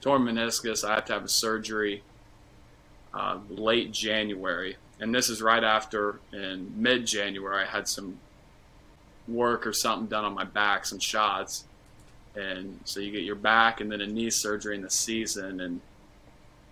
torn 0.02 0.24
meniscus, 0.24 0.88
I 0.88 0.96
have 0.96 1.06
to 1.06 1.14
have 1.14 1.24
a 1.24 1.30
surgery 1.30 2.04
uh, 3.14 3.40
late 3.50 3.92
January. 3.92 4.78
And 5.00 5.14
this 5.14 5.30
is 5.30 5.42
right 5.42 5.64
after 5.64 6.20
in 6.32 6.72
mid 6.76 7.06
January, 7.06 7.64
I 7.64 7.66
had 7.66 7.88
some 7.88 8.20
work 9.28 9.66
or 9.66 9.74
something 9.74 10.08
done 10.08 10.26
on 10.26 10.34
my 10.34 10.44
back, 10.44 10.86
some 10.86 11.00
shots. 11.00 11.66
And 12.36 12.80
so 12.86 13.00
you 13.00 13.12
get 13.12 13.24
your 13.24 13.36
back 13.36 13.82
and 13.82 13.92
then 13.92 14.02
a 14.02 14.08
knee 14.08 14.30
surgery 14.30 14.76
in 14.76 14.82
the 14.82 14.90
season. 14.90 15.60
And 15.60 15.82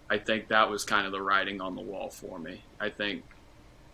I 0.10 0.18
think 0.18 0.48
that 0.50 0.70
was 0.70 0.84
kind 0.84 1.06
of 1.06 1.12
the 1.12 1.22
writing 1.22 1.60
on 1.60 1.76
the 1.76 1.82
wall 1.82 2.10
for 2.10 2.40
me. 2.40 2.62
I 2.80 2.90
think 2.90 3.24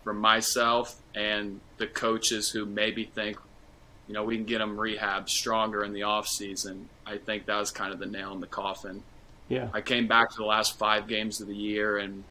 for 0.03 0.13
myself 0.13 1.01
and 1.15 1.60
the 1.77 1.88
coaches 1.88 2.51
who 2.51 2.65
maybe 2.65 3.05
think, 3.05 3.38
you 4.08 4.13
know, 4.13 4.23
we 4.23 4.36
can 4.36 4.45
get 4.45 4.60
them 4.60 4.79
rehab 4.79 5.29
stronger 5.29 5.84
in 5.84 5.93
the 5.93 6.03
off 6.03 6.27
season. 6.27 6.89
I 7.05 7.17
think 7.17 7.47
that 7.47 7.58
was 7.58 7.71
kind 7.71 7.91
of 7.91 7.99
the 7.99 8.05
nail 8.05 8.31
in 8.34 8.39
the 8.39 8.47
coffin. 8.47 9.01
Yeah. 9.49 9.69
I 9.73 9.81
came 9.81 10.08
back 10.08 10.29
to 10.31 10.38
the 10.38 10.45
last 10.45 10.77
five 10.77 11.08
games 11.08 11.41
of 11.41 11.47
the 11.47 11.55
year 11.55 11.97
and 11.97 12.23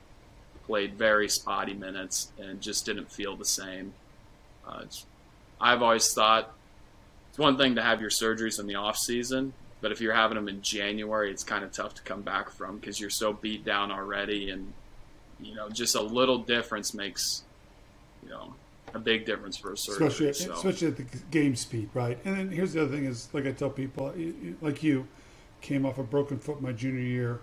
played 0.67 0.95
very 0.95 1.29
spotty 1.29 1.75
minutes 1.75 2.33
and 2.39 2.61
just 2.61 2.87
didn't 2.87 3.11
feel 3.11 3.37
the 3.37 3.45
same. 3.45 3.93
Uh, 4.67 4.85
I've 5.61 5.83
always 5.83 6.13
thought 6.13 6.55
it's 7.29 7.39
one 7.39 7.57
thing 7.57 7.75
to 7.75 7.83
have 7.83 8.01
your 8.01 8.11
surgeries 8.11 8.61
in 8.61 8.67
the 8.67 8.77
off 8.77 8.97
season, 8.97 9.53
but 9.81 9.93
if 9.93 10.01
you're 10.01 10.15
having 10.15 10.37
them 10.37 10.49
in 10.49 10.63
January, 10.63 11.31
it's 11.31 11.45
kind 11.45 11.65
of 11.65 11.73
tough 11.73 11.95
to 11.95 12.03
come 12.03 12.23
back 12.23 12.51
from 12.51 12.79
because 12.79 13.01
you're 13.01 13.11
so 13.11 13.33
beat 13.33 13.65
down 13.65 13.91
already, 13.91 14.51
and 14.51 14.73
you 15.41 15.55
know, 15.55 15.69
just 15.69 15.95
a 15.95 16.01
little 16.01 16.39
difference 16.39 16.95
makes 16.95 17.43
you 18.23 18.31
know 18.31 18.55
a 18.95 18.99
big 18.99 19.27
difference 19.27 19.57
for 19.57 19.73
a 19.73 19.77
surgery. 19.77 20.07
Especially, 20.07 20.33
so. 20.33 20.53
especially 20.55 20.89
at 20.89 20.97
the 20.97 21.07
game 21.31 21.57
speed, 21.57 21.91
right? 21.93 22.19
And 22.25 22.37
then 22.37 22.51
here's 22.51 22.73
the 22.73 22.83
other 22.83 22.95
thing: 22.95 23.05
is 23.05 23.29
like 23.33 23.47
I 23.47 23.53
tell 23.53 23.71
people, 23.71 24.15
like 24.61 24.83
you, 24.83 25.07
came 25.61 25.85
off 25.85 25.99
a 25.99 26.03
broken 26.03 26.39
foot 26.39 26.63
my 26.63 26.73
junior 26.73 27.01
year, 27.01 27.41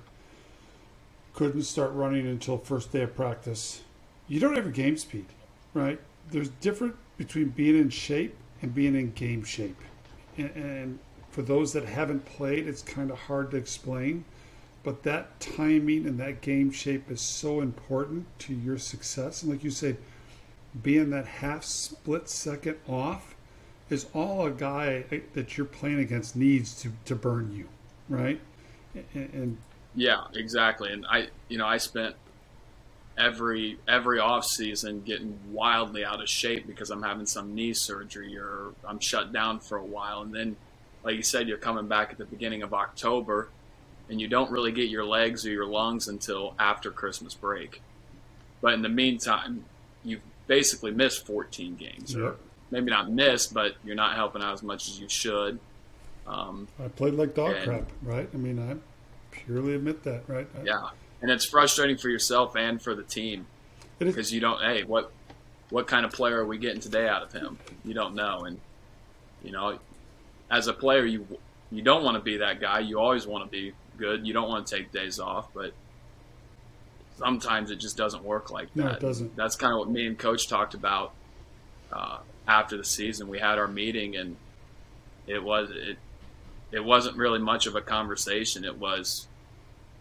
couldn't 1.33 1.63
start 1.63 1.91
running 1.93 2.27
until 2.27 2.57
first 2.57 2.91
day 2.91 3.01
of 3.01 3.15
practice. 3.15 3.81
You 4.27 4.39
don't 4.39 4.55
have 4.55 4.67
a 4.67 4.71
game 4.71 4.97
speed, 4.97 5.25
right? 5.73 5.99
There's 6.29 6.49
different 6.49 6.95
between 7.17 7.49
being 7.49 7.77
in 7.77 7.89
shape 7.89 8.35
and 8.61 8.73
being 8.73 8.95
in 8.95 9.11
game 9.11 9.43
shape, 9.43 9.79
and, 10.37 10.51
and 10.55 10.99
for 11.31 11.41
those 11.41 11.73
that 11.73 11.85
haven't 11.85 12.25
played, 12.25 12.67
it's 12.67 12.81
kind 12.81 13.09
of 13.09 13.17
hard 13.17 13.51
to 13.51 13.57
explain. 13.57 14.25
But 14.83 15.03
that 15.03 15.39
timing 15.39 16.07
and 16.07 16.19
that 16.19 16.41
game 16.41 16.71
shape 16.71 17.09
is 17.11 17.21
so 17.21 17.61
important 17.61 18.25
to 18.39 18.53
your 18.53 18.77
success. 18.77 19.43
And 19.43 19.51
like 19.51 19.63
you 19.63 19.69
said, 19.69 19.97
being 20.81 21.09
that 21.11 21.25
half 21.25 21.63
split 21.63 22.29
second 22.29 22.77
off 22.87 23.35
is 23.89 24.07
all 24.13 24.45
a 24.45 24.51
guy 24.51 25.05
eh, 25.11 25.19
that 25.33 25.57
you're 25.57 25.65
playing 25.65 25.99
against 25.99 26.35
needs 26.35 26.81
to, 26.81 26.91
to 27.05 27.15
burn 27.15 27.53
you, 27.53 27.67
right? 28.09 28.39
And, 29.13 29.33
and 29.33 29.57
yeah, 29.95 30.21
exactly. 30.33 30.91
And 30.91 31.05
I, 31.07 31.27
you 31.49 31.57
know, 31.57 31.65
I 31.67 31.77
spent 31.77 32.15
every 33.17 33.77
every 33.87 34.19
off 34.19 34.45
season 34.45 35.01
getting 35.01 35.37
wildly 35.51 36.03
out 36.05 36.21
of 36.21 36.29
shape 36.29 36.65
because 36.65 36.89
I'm 36.89 37.03
having 37.03 37.25
some 37.25 37.53
knee 37.53 37.73
surgery 37.73 38.37
or 38.37 38.73
I'm 38.87 38.99
shut 38.99 39.33
down 39.33 39.59
for 39.59 39.77
a 39.77 39.83
while, 39.85 40.21
and 40.21 40.33
then, 40.33 40.55
like 41.03 41.15
you 41.15 41.23
said, 41.23 41.47
you're 41.47 41.57
coming 41.57 41.87
back 41.87 42.11
at 42.11 42.17
the 42.17 42.25
beginning 42.25 42.63
of 42.63 42.73
October, 42.73 43.49
and 44.09 44.19
you 44.21 44.27
don't 44.27 44.51
really 44.51 44.71
get 44.71 44.89
your 44.89 45.05
legs 45.05 45.45
or 45.45 45.49
your 45.51 45.65
lungs 45.65 46.07
until 46.07 46.55
after 46.59 46.91
Christmas 46.91 47.33
break. 47.33 47.81
But 48.61 48.73
in 48.73 48.81
the 48.81 48.89
meantime, 48.89 49.65
you've 50.03 50.21
basically 50.47 50.91
missed 50.91 51.25
14 51.25 51.75
games, 51.75 52.13
Yep. 52.13 52.23
or 52.23 52.35
maybe 52.69 52.91
not 52.91 53.11
missed, 53.11 53.53
but 53.53 53.75
you're 53.83 53.95
not 53.95 54.15
helping 54.15 54.41
out 54.41 54.53
as 54.53 54.61
much 54.63 54.87
as 54.87 54.99
you 54.99 55.09
should. 55.09 55.59
Um, 56.27 56.67
I 56.83 56.87
played 56.87 57.15
like 57.15 57.33
dog 57.35 57.55
And- 57.55 57.65
crap, 57.65 57.89
right? 58.03 58.29
I 58.33 58.37
mean, 58.37 58.59
I 58.59 58.75
purely 59.45 59.75
admit 59.75 60.03
that, 60.03 60.23
right? 60.27 60.47
Yeah, 60.63 60.89
and 61.21 61.31
it's 61.31 61.45
frustrating 61.45 61.97
for 61.97 62.09
yourself 62.09 62.55
and 62.55 62.81
for 62.81 62.95
the 62.95 63.03
team. 63.03 63.47
Because 63.99 64.33
you 64.33 64.39
don't. 64.39 64.61
Hey, 64.61 64.83
what 64.83 65.11
what 65.69 65.87
kind 65.87 66.05
of 66.05 66.11
player 66.11 66.39
are 66.39 66.45
we 66.45 66.57
getting 66.57 66.81
today 66.81 67.07
out 67.07 67.21
of 67.21 67.31
him? 67.31 67.59
You 67.85 67.93
don't 67.93 68.15
know, 68.15 68.41
and 68.45 68.59
you 69.43 69.51
know, 69.51 69.79
as 70.49 70.67
a 70.67 70.73
player, 70.73 71.05
you 71.05 71.27
you 71.71 71.81
don't 71.81 72.03
want 72.03 72.15
to 72.15 72.21
be 72.21 72.37
that 72.37 72.59
guy. 72.59 72.79
You 72.79 72.99
always 72.99 73.27
want 73.27 73.45
to 73.45 73.49
be 73.49 73.73
good. 73.97 74.25
You 74.25 74.33
don't 74.33 74.49
want 74.49 74.65
to 74.65 74.75
take 74.75 74.91
days 74.91 75.19
off, 75.19 75.49
but 75.53 75.73
sometimes 77.17 77.71
it 77.71 77.77
just 77.77 77.95
doesn't 77.95 78.23
work 78.23 78.49
like 78.49 78.73
that. 78.73 78.83
No, 78.83 78.89
it 78.89 78.99
doesn't. 78.99 79.35
That's 79.35 79.55
kind 79.55 79.73
of 79.73 79.79
what 79.79 79.89
me 79.89 80.07
and 80.07 80.17
Coach 80.17 80.47
talked 80.47 80.73
about 80.73 81.13
uh, 81.93 82.17
after 82.47 82.77
the 82.77 82.83
season. 82.83 83.27
We 83.27 83.39
had 83.39 83.59
our 83.59 83.67
meeting, 83.67 84.15
and 84.15 84.37
it 85.27 85.43
was 85.43 85.69
it 85.71 85.97
it 86.71 86.83
wasn't 86.83 87.17
really 87.17 87.39
much 87.39 87.67
of 87.67 87.75
a 87.75 87.81
conversation. 87.81 88.63
It 88.63 88.77
was, 88.77 89.27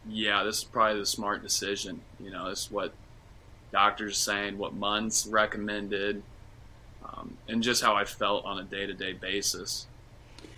yeah, 0.09 0.43
this 0.45 0.59
is 0.59 0.65
probably 0.65 1.01
the 1.01 1.07
smart 1.07 1.43
decision. 1.43 2.01
You 2.23 2.31
know, 2.31 2.47
is 2.47 2.71
what 2.71 2.93
doctors 3.73 4.19
saying, 4.19 4.59
what 4.59 4.79
Munns 4.79 5.31
recommended, 5.31 6.23
um, 7.05 7.37
and 7.49 7.63
just 7.63 7.83
how 7.83 7.95
I 7.95 8.05
felt 8.05 8.45
on 8.45 8.59
a 8.59 8.65
day 8.65 8.87
to 8.87 8.95
day 8.95 9.13
basis. 9.13 9.87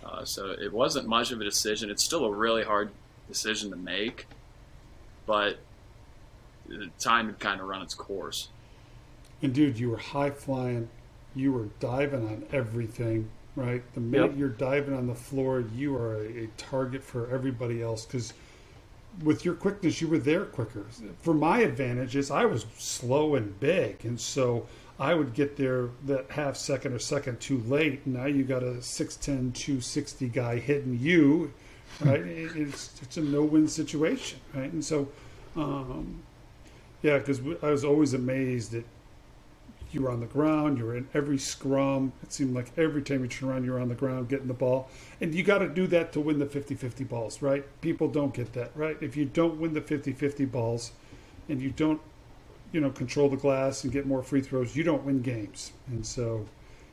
Uh, 0.05 0.23
so 0.25 0.51
it 0.51 0.71
wasn't 0.71 1.07
much 1.07 1.31
of 1.31 1.41
a 1.41 1.43
decision. 1.43 1.89
It's 1.89 2.03
still 2.03 2.25
a 2.25 2.31
really 2.31 2.63
hard 2.63 2.89
decision 3.27 3.69
to 3.69 3.75
make, 3.75 4.27
but 5.25 5.59
the 6.67 6.89
time 6.99 7.27
had 7.27 7.39
kind 7.39 7.59
of 7.61 7.67
run 7.67 7.81
its 7.81 7.93
course. 7.93 8.49
And 9.41 9.53
dude, 9.53 9.77
you 9.77 9.89
were 9.89 9.97
high 9.97 10.29
flying. 10.29 10.89
You 11.35 11.51
were 11.51 11.67
diving 11.79 12.25
on 12.27 12.45
everything, 12.51 13.29
right? 13.55 13.81
The 13.93 13.99
minute 13.99 14.31
Yep. 14.31 14.39
you're 14.39 14.49
diving 14.49 14.93
on 14.93 15.07
the 15.07 15.15
floor, 15.15 15.63
you 15.75 15.95
are 15.97 16.17
a, 16.17 16.43
a 16.43 16.47
target 16.57 17.03
for 17.03 17.29
everybody 17.29 17.81
else 17.81 18.05
because 18.05 18.33
with 19.21 19.45
your 19.45 19.55
quickness, 19.55 20.01
you 20.01 20.07
were 20.07 20.17
there 20.17 20.45
quicker. 20.45 20.85
For 21.21 21.33
my 21.33 21.59
advantage 21.59 22.15
is 22.15 22.31
I 22.31 22.45
was 22.45 22.65
slow 22.77 23.35
and 23.35 23.59
big, 23.59 24.03
and 24.05 24.19
so 24.19 24.67
I 24.99 25.13
would 25.13 25.33
get 25.33 25.57
there 25.57 25.89
that 26.05 26.31
half 26.31 26.55
second 26.55 26.93
or 26.93 26.99
second 26.99 27.39
too 27.39 27.59
late. 27.67 28.05
Now 28.07 28.25
you 28.25 28.43
got 28.43 28.63
a 28.63 28.77
6'10", 28.77 29.53
260 29.53 30.29
guy 30.29 30.59
hitting 30.59 30.97
you, 30.99 31.53
right? 32.01 32.21
it's 32.21 33.01
it's 33.01 33.17
a 33.17 33.21
no 33.21 33.43
win 33.43 33.67
situation, 33.67 34.39
right? 34.53 34.71
And 34.71 34.83
so, 34.83 35.07
um, 35.55 36.21
yeah, 37.01 37.17
because 37.17 37.41
I 37.61 37.69
was 37.69 37.83
always 37.83 38.13
amazed 38.13 38.71
that 38.71 38.85
you 39.93 40.01
were 40.01 40.11
on 40.11 40.19
the 40.19 40.25
ground, 40.25 40.77
you 40.77 40.85
were 40.85 40.97
in 40.97 41.07
every 41.13 41.37
scrum. 41.37 42.13
It 42.23 42.33
seemed 42.33 42.55
like 42.55 42.71
every 42.77 43.01
time 43.01 43.21
you 43.21 43.27
turn 43.27 43.49
around, 43.49 43.65
you're 43.65 43.79
on 43.79 43.89
the 43.89 43.95
ground 43.95 44.29
getting 44.29 44.47
the 44.47 44.53
ball. 44.53 44.89
And 45.21 45.33
you 45.33 45.43
got 45.43 45.59
to 45.59 45.69
do 45.69 45.87
that 45.87 46.13
to 46.13 46.19
win 46.19 46.39
the 46.39 46.45
50 46.45 46.75
50 46.75 47.03
balls, 47.03 47.41
right? 47.41 47.63
People 47.81 48.07
don't 48.07 48.33
get 48.33 48.53
that, 48.53 48.71
right? 48.75 48.97
If 49.01 49.15
you 49.15 49.25
don't 49.25 49.59
win 49.59 49.73
the 49.73 49.81
50 49.81 50.13
50 50.13 50.45
balls 50.45 50.91
and 51.49 51.61
you 51.61 51.69
don't 51.71 52.01
you 52.71 52.81
know 52.81 52.89
control 52.89 53.29
the 53.29 53.37
glass 53.37 53.83
and 53.83 53.93
get 53.93 54.05
more 54.05 54.23
free 54.23 54.41
throws, 54.41 54.75
you 54.75 54.83
don't 54.83 55.03
win 55.03 55.21
games. 55.21 55.71
And 55.87 56.05
so, 56.05 56.45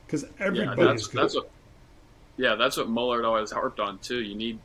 because 0.05 0.25
everybody 0.39 0.81
yeah, 0.81 0.87
that's, 0.87 1.07
good. 1.07 1.21
That's 1.21 1.35
what, 1.35 1.49
yeah, 2.37 2.55
that's 2.55 2.77
what 2.77 2.89
Mullard 2.89 3.25
always 3.25 3.51
harped 3.51 3.79
on 3.79 3.97
too. 3.99 4.21
You 4.21 4.35
need 4.35 4.59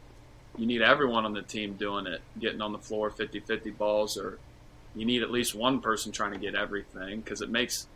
you 0.57 0.67
need 0.67 0.83
everyone 0.83 1.25
on 1.25 1.33
the 1.33 1.43
team 1.43 1.75
doing 1.75 2.07
it, 2.07 2.21
getting 2.39 2.63
on 2.63 2.73
the 2.73 2.79
floor 2.79 3.11
50-50 3.11 3.77
balls, 3.77 4.17
or 4.17 4.39
you 4.95 5.05
need 5.05 5.23
at 5.23 5.31
least 5.31 5.55
one 5.55 5.81
person 5.81 6.13
trying 6.13 6.33
to 6.33 6.39
get 6.39 6.55
everything 6.55 7.21
because 7.21 7.43
it 7.43 7.51
makes 7.51 7.87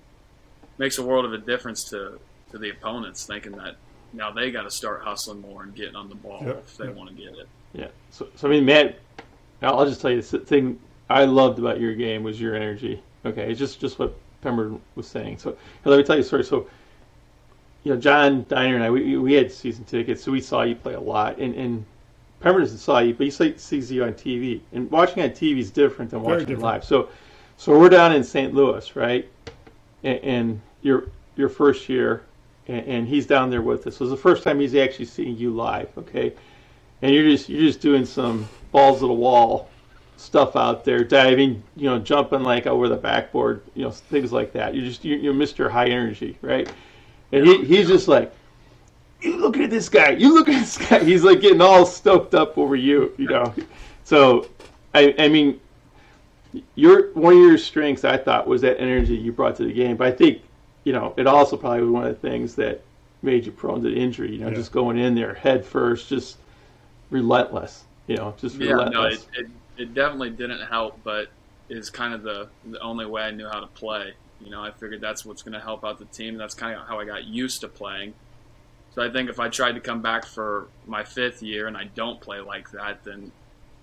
makes 0.80 0.96
a 0.96 1.02
world 1.02 1.26
of 1.26 1.32
a 1.32 1.38
difference 1.38 1.84
to 1.90 2.18
to 2.50 2.58
the 2.58 2.70
opponents, 2.70 3.26
thinking 3.26 3.52
that 3.52 3.76
now 4.12 4.32
they 4.32 4.50
got 4.50 4.62
to 4.62 4.70
start 4.70 5.02
hustling 5.02 5.40
more 5.40 5.62
and 5.62 5.74
getting 5.74 5.94
on 5.94 6.08
the 6.08 6.16
ball 6.16 6.42
yep, 6.44 6.64
if 6.66 6.76
they 6.76 6.86
yep. 6.86 6.94
want 6.96 7.08
to 7.10 7.14
get 7.14 7.32
it. 7.34 7.48
Yeah. 7.72 7.88
So, 8.10 8.26
so 8.34 8.48
I 8.48 8.50
mean, 8.50 8.64
Matt, 8.64 8.98
I'll 9.62 9.86
just 9.86 10.00
tell 10.00 10.10
you 10.10 10.20
the 10.20 10.38
thing 10.40 10.80
I 11.08 11.26
loved 11.26 11.60
about 11.60 11.78
your 11.78 11.94
game 11.94 12.24
was 12.24 12.40
your 12.40 12.56
energy. 12.56 13.00
Okay, 13.24 13.50
it's 13.50 13.58
just 13.60 13.78
just 13.78 14.00
what 14.00 14.14
Pembroke 14.40 14.80
was 14.96 15.06
saying. 15.06 15.38
So 15.38 15.56
let 15.84 15.96
me 15.98 16.02
tell 16.02 16.16
you 16.16 16.22
a 16.22 16.24
story. 16.24 16.42
So 16.42 16.66
you 17.84 17.94
know, 17.94 18.00
John 18.00 18.44
Diner 18.48 18.74
and 18.74 18.84
I, 18.84 18.90
we, 18.90 19.16
we 19.16 19.34
had 19.34 19.52
season 19.52 19.84
tickets, 19.84 20.22
so 20.22 20.32
we 20.32 20.40
saw 20.40 20.62
you 20.62 20.74
play 20.74 20.94
a 20.94 21.00
lot. 21.00 21.38
And, 21.38 21.54
and 21.54 21.84
Pembroke 22.40 22.68
saw 22.68 22.98
you, 22.98 23.14
but 23.14 23.24
he 23.24 23.30
sees 23.30 23.90
you 23.90 24.04
on 24.04 24.12
TV. 24.14 24.60
And 24.72 24.90
watching 24.90 25.22
on 25.22 25.30
TV 25.30 25.58
is 25.58 25.70
different 25.70 26.10
than 26.10 26.22
watching 26.22 26.40
different. 26.40 26.62
live. 26.62 26.84
So, 26.84 27.08
so 27.56 27.78
we're 27.78 27.88
down 27.88 28.12
in 28.12 28.22
St. 28.22 28.54
Louis, 28.54 28.96
right? 28.96 29.28
And, 30.02 30.18
and 30.18 30.60
your 30.82 31.08
your 31.36 31.48
first 31.48 31.88
year, 31.88 32.22
and, 32.68 32.86
and, 32.86 33.08
he's 33.08 33.26
down 33.26 33.50
there 33.50 33.62
with 33.62 33.86
us. 33.86 33.96
So 33.96 34.04
it's 34.04 34.10
the 34.10 34.16
first 34.16 34.42
time 34.42 34.60
he's 34.60 34.74
actually 34.74 35.06
seeing 35.06 35.36
you 35.36 35.50
live, 35.50 35.88
okay? 35.96 36.32
And 37.02 37.14
you're 37.14 37.24
just 37.24 37.48
you're 37.48 37.62
just 37.62 37.80
doing 37.80 38.04
some 38.04 38.48
balls 38.72 39.00
to 39.00 39.06
the 39.06 39.12
wall 39.12 39.70
stuff 40.16 40.54
out 40.54 40.84
there, 40.84 41.02
diving, 41.02 41.62
you 41.76 41.88
know, 41.88 41.98
jumping 41.98 42.42
like 42.42 42.66
over 42.66 42.88
the 42.88 42.96
backboard, 42.96 43.62
you 43.74 43.82
know, 43.84 43.90
things 43.90 44.32
like 44.32 44.52
that. 44.52 44.74
You 44.74 44.82
just 44.84 45.04
you, 45.04 45.16
you're 45.16 45.34
Mr. 45.34 45.70
High 45.70 45.88
Energy, 45.88 46.36
right? 46.42 46.70
And 47.32 47.46
he, 47.46 47.64
he's 47.64 47.88
just 47.88 48.08
like, 48.08 48.32
you 49.22 49.36
look 49.36 49.56
at 49.56 49.70
this 49.70 49.88
guy, 49.88 50.10
you 50.10 50.34
look 50.34 50.48
at 50.48 50.58
this 50.60 50.76
guy. 50.78 51.04
He's 51.04 51.22
like 51.22 51.40
getting 51.40 51.60
all 51.60 51.84
stoked 51.84 52.34
up 52.34 52.56
over 52.56 52.74
you, 52.76 53.12
you 53.18 53.28
know. 53.28 53.54
So, 54.04 54.48
I 54.94 55.14
I 55.18 55.28
mean, 55.28 55.60
your 56.74 57.12
one 57.12 57.34
of 57.34 57.38
your 57.38 57.58
strengths 57.58 58.04
I 58.04 58.16
thought 58.16 58.46
was 58.46 58.62
that 58.62 58.80
energy 58.80 59.16
you 59.16 59.32
brought 59.32 59.56
to 59.56 59.64
the 59.64 59.72
game. 59.72 59.96
But 59.96 60.08
I 60.08 60.12
think, 60.12 60.42
you 60.84 60.92
know, 60.92 61.14
it 61.16 61.26
also 61.26 61.56
probably 61.56 61.82
was 61.82 61.90
one 61.90 62.06
of 62.06 62.20
the 62.20 62.28
things 62.28 62.54
that 62.56 62.82
made 63.22 63.46
you 63.46 63.52
prone 63.52 63.82
to 63.82 63.94
injury. 63.94 64.32
You 64.32 64.38
know, 64.38 64.48
yeah. 64.48 64.54
just 64.54 64.72
going 64.72 64.98
in 64.98 65.14
there 65.14 65.34
head 65.34 65.64
first, 65.64 66.08
just 66.08 66.38
relentless. 67.10 67.84
You 68.06 68.16
know, 68.16 68.34
just 68.38 68.56
yeah, 68.56 68.72
relentless. 68.72 69.26
No, 69.32 69.40
it, 69.40 69.46
it, 69.46 69.82
it 69.82 69.94
definitely 69.94 70.30
didn't 70.30 70.66
help, 70.66 70.98
but 71.04 71.28
is 71.68 71.90
kind 71.90 72.14
of 72.14 72.22
the 72.22 72.48
the 72.66 72.80
only 72.80 73.06
way 73.06 73.22
I 73.22 73.30
knew 73.30 73.46
how 73.46 73.60
to 73.60 73.66
play. 73.68 74.14
You 74.40 74.50
know, 74.50 74.62
I 74.62 74.70
figured 74.70 75.00
that's 75.00 75.24
what's 75.24 75.42
going 75.42 75.52
to 75.52 75.60
help 75.60 75.84
out 75.84 75.98
the 75.98 76.06
team. 76.06 76.36
That's 76.36 76.54
kind 76.54 76.78
of 76.78 76.86
how 76.86 76.98
I 76.98 77.04
got 77.04 77.24
used 77.24 77.60
to 77.60 77.68
playing. 77.68 78.14
So 78.94 79.02
I 79.02 79.10
think 79.10 79.28
if 79.30 79.38
I 79.38 79.48
tried 79.48 79.72
to 79.72 79.80
come 79.80 80.02
back 80.02 80.26
for 80.26 80.66
my 80.86 81.04
fifth 81.04 81.42
year 81.42 81.68
and 81.68 81.76
I 81.76 81.84
don't 81.84 82.20
play 82.20 82.40
like 82.40 82.70
that, 82.72 83.04
then 83.04 83.30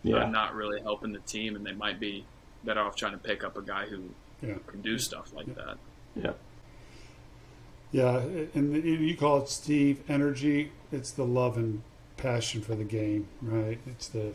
yeah. 0.04 0.18
I'm 0.18 0.32
not 0.32 0.56
really 0.56 0.82
helping 0.82 1.14
the 1.14 1.20
team, 1.20 1.56
and 1.56 1.66
they 1.66 1.74
might 1.74 2.00
be 2.00 2.26
better 2.64 2.82
off 2.82 2.96
trying 2.96 3.14
to 3.14 3.18
pick 3.18 3.44
up 3.44 3.58
a 3.58 3.62
guy 3.62 3.86
who 3.86 4.10
yeah. 4.42 4.56
can 4.66 4.82
do 4.82 4.98
stuff 4.98 5.32
like 5.34 5.48
yeah. 5.48 5.54
that. 5.54 5.78
Yeah. 6.16 6.32
Yeah, 7.92 8.20
and 8.54 8.84
you 8.84 9.16
call 9.16 9.42
it 9.42 9.50
Steve 9.50 10.04
energy. 10.10 10.72
It's 10.92 11.12
the 11.12 11.24
love 11.24 11.58
and 11.58 11.82
passion 12.18 12.62
for 12.62 12.76
the 12.76 12.84
game, 12.84 13.28
right? 13.42 13.80
It's 13.88 14.10
the 14.10 14.34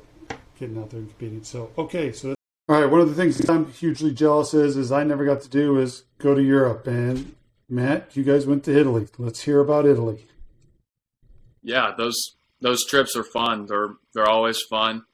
getting 0.59 0.79
out 0.79 0.91
there 0.91 1.01
and 1.01 1.09
competing. 1.09 1.45
So 1.45 1.71
okay, 1.77 2.13
so 2.13 2.35
all 2.69 2.81
right. 2.81 2.91
One 2.91 3.01
of 3.01 3.09
the 3.09 3.15
things 3.15 3.49
I'm 3.49 3.71
hugely 3.73 4.13
jealous 4.13 4.55
is 4.55 4.77
is 4.77 4.91
I 4.91 5.05
never 5.05 5.25
got 5.25 5.43
to 5.43 5.49
do 5.49 5.79
is 5.79 6.05
go 6.19 6.35
to 6.35 6.43
Europe. 6.43 6.87
And 6.87 7.35
Matt, 7.69 8.17
you 8.17 8.23
guys 8.23 8.47
went 8.47 8.65
to 8.65 8.79
Italy. 8.79 9.09
Let's 9.19 9.43
hear 9.43 9.61
about 9.61 9.87
Italy. 9.87 10.27
Yeah, 11.63 11.93
those 11.97 12.37
those 12.61 12.87
trips 12.87 13.17
are 13.17 13.25
fun. 13.25 13.67
They're 13.67 13.95
they're 14.15 14.29
always 14.29 14.61
fun. 14.63 15.05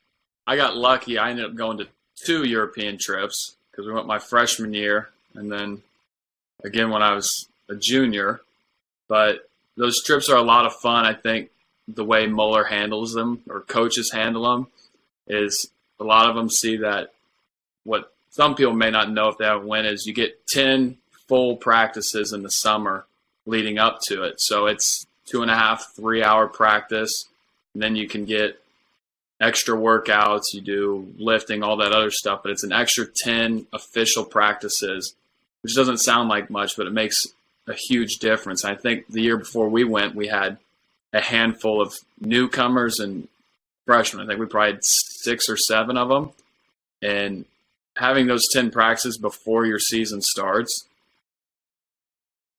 I 0.46 0.56
got 0.56 0.76
lucky. 0.76 1.18
I 1.18 1.30
ended 1.30 1.46
up 1.46 1.54
going 1.56 1.78
to 1.78 1.88
two 2.24 2.44
European 2.44 2.98
trips 3.00 3.56
because 3.70 3.86
we 3.86 3.92
went 3.92 4.06
my 4.06 4.18
freshman 4.18 4.74
year 4.74 5.10
and 5.34 5.50
then 5.52 5.82
again 6.64 6.90
when 6.90 7.02
I 7.02 7.14
was 7.14 7.48
a 7.68 7.76
junior. 7.76 8.40
But 9.08 9.48
those 9.76 10.02
trips 10.02 10.28
are 10.28 10.36
a 10.36 10.42
lot 10.42 10.66
of 10.66 10.74
fun. 10.74 11.06
I 11.06 11.14
think 11.14 11.50
the 11.86 12.04
way 12.04 12.26
Muller 12.26 12.64
handles 12.64 13.12
them 13.12 13.42
or 13.48 13.60
coaches 13.60 14.10
handle 14.12 14.50
them 14.50 14.66
is 15.26 15.70
a 16.00 16.04
lot 16.04 16.28
of 16.28 16.36
them 16.36 16.50
see 16.50 16.76
that 16.78 17.12
what 17.84 18.12
some 18.30 18.54
people 18.54 18.74
may 18.74 18.90
not 18.90 19.10
know 19.10 19.28
if 19.28 19.38
they 19.38 19.46
haven't 19.46 19.66
went 19.66 19.86
is 19.86 20.06
you 20.06 20.12
get 20.12 20.46
10 20.48 20.96
full 21.26 21.56
practices 21.56 22.32
in 22.32 22.42
the 22.42 22.50
summer 22.50 23.06
leading 23.46 23.78
up 23.78 24.00
to 24.08 24.22
it. 24.22 24.40
So 24.40 24.66
it's 24.66 25.06
two 25.26 25.42
and 25.42 25.50
a 25.50 25.56
half, 25.56 25.94
three 25.94 26.22
hour 26.22 26.46
practice. 26.46 27.24
And 27.74 27.82
then 27.82 27.96
you 27.96 28.08
can 28.08 28.24
get 28.24 28.60
extra 29.40 29.76
workouts, 29.76 30.52
you 30.52 30.60
do 30.60 31.12
lifting, 31.18 31.62
all 31.62 31.76
that 31.78 31.92
other 31.92 32.10
stuff, 32.10 32.40
but 32.42 32.50
it's 32.50 32.64
an 32.64 32.72
extra 32.72 33.06
10 33.06 33.66
official 33.72 34.24
practices, 34.24 35.14
which 35.62 35.74
doesn't 35.74 35.98
sound 35.98 36.28
like 36.28 36.50
much, 36.50 36.76
but 36.76 36.86
it 36.86 36.92
makes 36.92 37.26
a 37.68 37.74
huge 37.74 38.16
difference. 38.18 38.64
I 38.64 38.74
think 38.74 39.06
the 39.08 39.22
year 39.22 39.36
before 39.36 39.68
we 39.68 39.84
went, 39.84 40.14
we 40.14 40.28
had 40.28 40.58
a 41.12 41.20
handful 41.20 41.80
of 41.80 41.94
newcomers 42.20 42.98
and 42.98 43.28
freshmen. 43.86 44.24
I 44.24 44.26
think 44.26 44.40
we 44.40 44.46
probably 44.46 44.72
had 44.72 44.84
six 44.84 45.48
or 45.48 45.56
seven 45.56 45.96
of 45.96 46.08
them. 46.08 46.30
And 47.02 47.44
having 47.96 48.26
those 48.26 48.48
10 48.48 48.70
practices 48.70 49.18
before 49.18 49.66
your 49.66 49.78
season 49.78 50.22
starts 50.22 50.86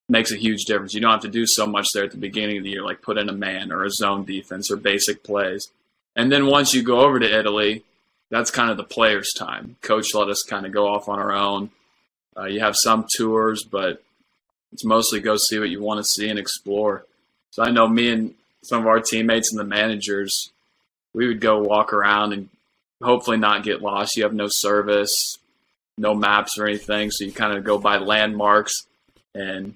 makes 0.08 0.32
a 0.32 0.38
huge 0.38 0.66
difference. 0.66 0.94
You 0.94 1.02
don't 1.02 1.12
have 1.12 1.22
to 1.22 1.28
do 1.28 1.46
so 1.46 1.68
much 1.68 1.88
there 1.94 2.04
at 2.04 2.12
the 2.12 2.18
beginning 2.18 2.58
of 2.58 2.64
the 2.64 2.72
year, 2.72 2.84
like 2.84 3.02
put 3.02 3.18
in 3.18 3.30
a 3.30 3.34
man 3.34 3.72
or 3.72 3.84
a 3.84 3.92
zone 3.92 4.26
defense 4.26 4.72
or 4.72 4.76
basic 4.76 5.24
plays. 5.24 5.70
And 6.16 6.32
then 6.32 6.48
once 6.48 6.74
you 6.74 6.82
go 6.82 7.02
over 7.02 7.20
to 7.20 7.40
Italy, 7.40 7.84
that's 8.32 8.52
kind 8.52 8.72
of 8.72 8.78
the 8.78 8.84
players' 8.84 9.34
time. 9.38 9.76
Coach 9.82 10.14
let 10.14 10.30
us 10.30 10.44
kind 10.44 10.66
of 10.66 10.72
go 10.72 10.88
off 10.88 11.08
on 11.08 11.20
our 11.20 11.32
own. 11.32 11.70
Uh, 12.36 12.46
you 12.46 12.60
have 12.60 12.76
some 12.76 13.06
tours, 13.16 13.64
but 13.64 14.04
it's 14.72 14.86
mostly 14.86 15.20
go 15.20 15.36
see 15.36 15.60
what 15.60 15.70
you 15.70 15.82
want 15.82 16.04
to 16.04 16.10
see 16.10 16.30
and 16.30 16.40
explore. 16.40 17.06
So 17.52 17.64
I 17.64 17.72
know 17.72 17.88
me 17.88 18.10
and 18.10 18.36
some 18.62 18.82
of 18.82 18.88
our 18.88 19.00
teammates 19.00 19.52
and 19.52 19.60
the 19.60 19.64
managers, 19.64 20.52
we 21.14 21.28
would 21.28 21.42
go 21.42 21.60
walk 21.60 21.94
around 21.94 22.34
and 22.34 22.50
hopefully 23.02 23.38
not 23.38 23.64
get 23.64 23.82
lost. 23.82 24.16
You 24.16 24.24
have 24.24 24.34
no 24.34 24.48
service, 24.48 25.38
no 25.98 26.14
maps 26.14 26.58
or 26.58 26.68
anything, 26.68 27.12
so 27.12 27.26
you 27.26 27.32
kind 27.32 27.58
of 27.58 27.64
go 27.64 27.78
by 27.78 27.98
landmarks. 27.98 28.86
And 29.34 29.76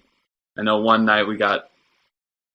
I 0.57 0.63
know 0.63 0.77
one 0.77 1.05
night 1.05 1.27
we 1.27 1.37
got 1.37 1.69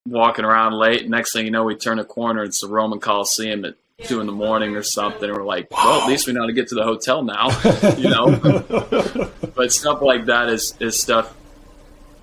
walking 0.07 0.45
around 0.45 0.75
late. 0.75 1.09
Next 1.09 1.33
thing 1.33 1.45
you 1.45 1.51
know, 1.51 1.65
we 1.65 1.75
turn 1.75 1.99
a 1.99 2.05
corner. 2.05 2.45
It's 2.45 2.61
the 2.61 2.69
Roman 2.69 3.01
Coliseum 3.01 3.65
at 3.65 3.75
two 4.05 4.21
in 4.21 4.27
the 4.27 4.33
morning 4.33 4.77
or 4.77 4.83
something. 4.83 5.29
And 5.29 5.37
we're 5.37 5.45
like, 5.45 5.71
well, 5.71 6.03
at 6.03 6.09
least 6.09 6.27
we 6.27 6.33
know 6.33 6.43
how 6.43 6.47
to 6.47 6.53
get 6.53 6.69
to 6.69 6.75
the 6.75 6.85
hotel 6.85 7.23
now, 7.23 7.49
you 7.97 8.09
know. 8.09 9.31
but 9.55 9.73
stuff 9.73 10.03
like 10.03 10.27
that 10.27 10.49
is 10.49 10.75
is 10.81 11.01
stuff 11.01 11.35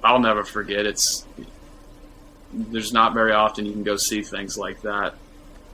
I'll 0.06 0.20
never 0.20 0.44
forget. 0.44 0.86
It's 0.86 1.26
there's 2.54 2.94
not 2.94 3.14
very 3.14 3.34
often 3.34 3.66
you 3.66 3.74
can 3.74 3.84
go 3.84 3.98
see 3.98 4.22
things 4.22 4.58
like 4.58 4.82
that. 4.84 5.16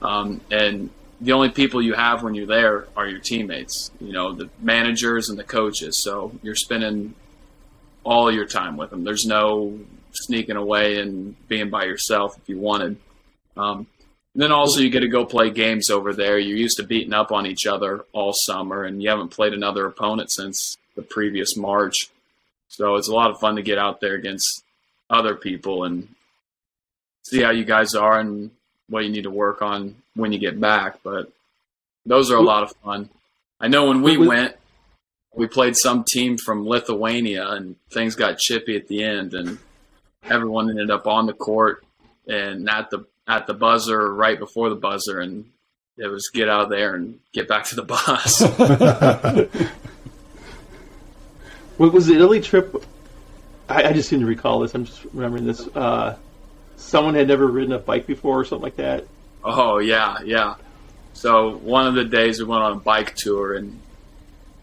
Um, 0.00 0.40
and 0.50 0.90
the 1.20 1.32
only 1.32 1.50
people 1.50 1.80
you 1.80 1.94
have 1.94 2.22
when 2.22 2.34
you're 2.34 2.46
there 2.46 2.88
are 2.96 3.06
your 3.06 3.20
teammates, 3.20 3.92
you 4.00 4.12
know, 4.12 4.32
the 4.32 4.48
managers 4.60 5.28
and 5.28 5.38
the 5.38 5.44
coaches. 5.44 6.02
So 6.02 6.32
you're 6.42 6.56
spending 6.56 7.14
all 8.04 8.32
your 8.32 8.46
time 8.46 8.76
with 8.76 8.90
them. 8.90 9.04
There's 9.04 9.26
no 9.26 9.78
sneaking 10.12 10.56
away 10.56 10.98
and 10.98 11.36
being 11.46 11.70
by 11.70 11.84
yourself 11.84 12.36
if 12.38 12.48
you 12.48 12.58
wanted. 12.58 12.96
Um, 13.56 13.86
then 14.34 14.50
also 14.50 14.80
you 14.80 14.88
get 14.90 15.00
to 15.00 15.08
go 15.08 15.26
play 15.26 15.50
games 15.50 15.90
over 15.90 16.14
there. 16.14 16.38
You're 16.38 16.56
used 16.56 16.78
to 16.78 16.82
beating 16.82 17.12
up 17.12 17.32
on 17.32 17.46
each 17.46 17.66
other 17.66 18.04
all 18.12 18.32
summer, 18.32 18.84
and 18.84 19.02
you 19.02 19.10
haven't 19.10 19.28
played 19.28 19.52
another 19.52 19.86
opponent 19.86 20.32
since 20.32 20.78
the 20.96 21.02
previous 21.02 21.56
March. 21.56 22.10
So 22.72 22.96
it's 22.96 23.08
a 23.08 23.14
lot 23.14 23.30
of 23.30 23.38
fun 23.38 23.56
to 23.56 23.62
get 23.62 23.76
out 23.76 24.00
there 24.00 24.14
against 24.14 24.64
other 25.10 25.36
people 25.36 25.84
and 25.84 26.08
see 27.22 27.42
how 27.42 27.50
you 27.50 27.64
guys 27.64 27.94
are 27.94 28.18
and 28.18 28.50
what 28.88 29.04
you 29.04 29.10
need 29.10 29.24
to 29.24 29.30
work 29.30 29.60
on 29.60 29.96
when 30.14 30.32
you 30.32 30.38
get 30.38 30.58
back. 30.58 31.00
But 31.04 31.30
those 32.06 32.30
are 32.30 32.36
a 32.36 32.42
lot 32.42 32.62
of 32.62 32.72
fun. 32.82 33.10
I 33.60 33.68
know 33.68 33.88
when 33.88 34.00
we 34.00 34.16
went, 34.16 34.56
we 35.34 35.46
played 35.46 35.76
some 35.76 36.02
team 36.02 36.38
from 36.38 36.66
Lithuania, 36.66 37.46
and 37.50 37.76
things 37.90 38.16
got 38.16 38.38
chippy 38.38 38.74
at 38.76 38.88
the 38.88 39.04
end, 39.04 39.34
and 39.34 39.58
everyone 40.24 40.70
ended 40.70 40.90
up 40.90 41.06
on 41.06 41.26
the 41.26 41.32
court 41.34 41.84
and 42.26 42.68
at 42.70 42.90
the 42.90 43.04
at 43.28 43.46
the 43.46 43.54
buzzer 43.54 44.12
right 44.12 44.38
before 44.38 44.70
the 44.70 44.76
buzzer, 44.76 45.20
and 45.20 45.44
it 45.98 46.06
was 46.06 46.30
get 46.32 46.48
out 46.48 46.62
of 46.62 46.70
there 46.70 46.94
and 46.94 47.20
get 47.32 47.48
back 47.48 47.64
to 47.66 47.76
the 47.76 47.82
bus. 47.82 48.42
what 51.82 51.92
was 51.92 52.06
the 52.06 52.14
Italy 52.14 52.40
trip? 52.40 52.84
I, 53.68 53.82
I, 53.88 53.92
just 53.92 54.08
seem 54.08 54.20
to 54.20 54.26
recall 54.26 54.60
this. 54.60 54.72
I'm 54.72 54.84
just 54.84 55.04
remembering 55.12 55.46
this. 55.46 55.66
Uh, 55.66 56.16
someone 56.76 57.16
had 57.16 57.26
never 57.26 57.44
ridden 57.44 57.72
a 57.72 57.78
bike 57.80 58.06
before, 58.06 58.38
or 58.38 58.44
something 58.44 58.62
like 58.62 58.76
that. 58.76 59.04
Oh 59.42 59.78
yeah, 59.78 60.18
yeah. 60.24 60.54
So 61.12 61.56
one 61.56 61.88
of 61.88 61.94
the 61.94 62.04
days 62.04 62.38
we 62.38 62.44
went 62.44 62.62
on 62.62 62.72
a 62.74 62.76
bike 62.76 63.16
tour, 63.16 63.54
and 63.54 63.80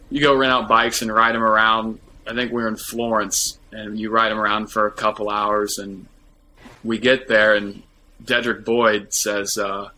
you 0.09 0.21
go 0.21 0.33
rent 0.33 0.53
out 0.53 0.69
bikes 0.69 1.01
and 1.01 1.13
ride 1.13 1.35
them 1.35 1.43
around. 1.43 1.99
I 2.25 2.33
think 2.33 2.53
we 2.53 2.61
were 2.61 2.69
in 2.69 2.77
Florence, 2.77 3.59
and 3.73 3.99
you 3.99 4.11
ride 4.11 4.29
them 4.29 4.39
around 4.39 4.67
for 4.67 4.87
a 4.87 4.91
couple 4.91 5.29
hours, 5.29 5.77
and 5.77 6.07
we 6.85 6.99
get 6.99 7.27
there, 7.27 7.53
and 7.53 7.83
Dedrick 8.23 8.63
Boyd 8.63 9.13
says, 9.13 9.57
uh, 9.57 9.89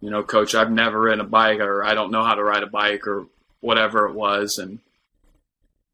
"You 0.00 0.10
know, 0.10 0.24
Coach, 0.24 0.56
I've 0.56 0.72
never 0.72 1.02
ridden 1.02 1.20
a 1.20 1.24
bike, 1.24 1.60
or 1.60 1.84
I 1.84 1.94
don't 1.94 2.10
know 2.10 2.24
how 2.24 2.34
to 2.34 2.42
ride 2.42 2.64
a 2.64 2.66
bike, 2.66 3.06
or 3.06 3.26
whatever 3.60 4.08
it 4.08 4.14
was." 4.14 4.58
And 4.58 4.80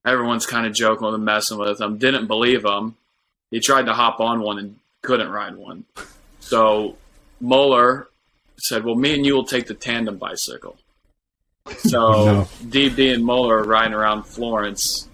everyone's 0.04 0.46
kind 0.46 0.66
of 0.66 0.74
joking 0.74 1.06
with 1.06 1.14
him, 1.14 1.24
messing 1.24 1.58
with 1.58 1.80
him. 1.80 1.98
Didn't 1.98 2.26
believe 2.26 2.64
him. 2.64 2.96
He 3.50 3.60
tried 3.60 3.86
to 3.86 3.94
hop 3.94 4.20
on 4.20 4.40
one 4.40 4.58
and 4.58 4.76
couldn't 5.02 5.30
ride 5.30 5.56
one. 5.56 5.84
So 6.40 6.96
Muller 7.40 8.08
said, 8.58 8.84
"Well, 8.84 8.94
me 8.94 9.14
and 9.14 9.24
you 9.24 9.34
will 9.34 9.44
take 9.44 9.66
the 9.66 9.74
tandem 9.74 10.18
bicycle." 10.18 10.76
So 11.78 11.98
no. 12.24 12.48
DB 12.64 13.12
and 13.12 13.24
Muller 13.24 13.58
are 13.58 13.64
riding 13.64 13.94
around 13.94 14.24
Florence, 14.24 15.08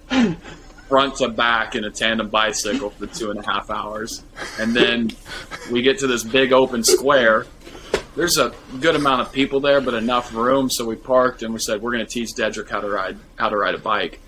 front 0.88 1.16
to 1.16 1.28
back 1.28 1.74
in 1.74 1.84
a 1.84 1.90
tandem 1.90 2.28
bicycle 2.28 2.90
for 2.90 3.06
two 3.06 3.30
and 3.30 3.40
a 3.40 3.46
half 3.46 3.70
hours, 3.70 4.22
and 4.58 4.74
then 4.74 5.10
we 5.70 5.82
get 5.82 5.98
to 6.00 6.06
this 6.06 6.24
big 6.24 6.52
open 6.52 6.82
square. 6.84 7.46
There's 8.16 8.38
a 8.38 8.54
good 8.80 8.94
amount 8.94 9.22
of 9.22 9.32
people 9.32 9.58
there, 9.58 9.80
but 9.80 9.94
enough 9.94 10.32
room, 10.32 10.70
so 10.70 10.84
we 10.84 10.94
parked 10.94 11.42
and 11.42 11.52
we 11.52 11.58
said 11.58 11.82
we're 11.82 11.92
going 11.92 12.06
to 12.06 12.10
teach 12.10 12.30
Dedrick 12.30 12.68
how 12.68 12.80
to 12.80 12.88
ride 12.88 13.16
how 13.36 13.48
to 13.48 13.56
ride 13.56 13.74
a 13.74 13.78
bike. 13.78 14.20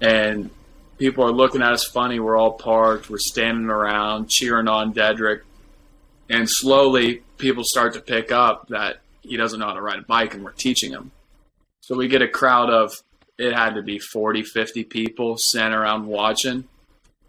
And 0.00 0.50
people 0.98 1.24
are 1.24 1.32
looking 1.32 1.62
at 1.62 1.72
us 1.72 1.84
funny. 1.84 2.20
We're 2.20 2.36
all 2.36 2.52
parked. 2.52 3.10
We're 3.10 3.18
standing 3.18 3.70
around 3.70 4.28
cheering 4.28 4.68
on 4.68 4.94
Dedrick, 4.94 5.40
and 6.28 6.48
slowly 6.48 7.22
people 7.38 7.64
start 7.64 7.94
to 7.94 8.00
pick 8.00 8.30
up 8.30 8.68
that 8.68 9.00
he 9.22 9.36
doesn't 9.36 9.58
know 9.58 9.66
how 9.66 9.74
to 9.74 9.82
ride 9.82 9.98
a 9.98 10.02
bike 10.02 10.34
and 10.34 10.44
we're 10.44 10.52
teaching 10.52 10.92
him. 10.92 11.10
So 11.80 11.96
we 11.96 12.08
get 12.08 12.22
a 12.22 12.28
crowd 12.28 12.70
of, 12.70 13.02
it 13.38 13.52
had 13.52 13.74
to 13.74 13.82
be 13.82 13.98
40, 13.98 14.42
50 14.42 14.84
people 14.84 15.36
sitting 15.38 15.72
around 15.72 16.06
watching. 16.06 16.64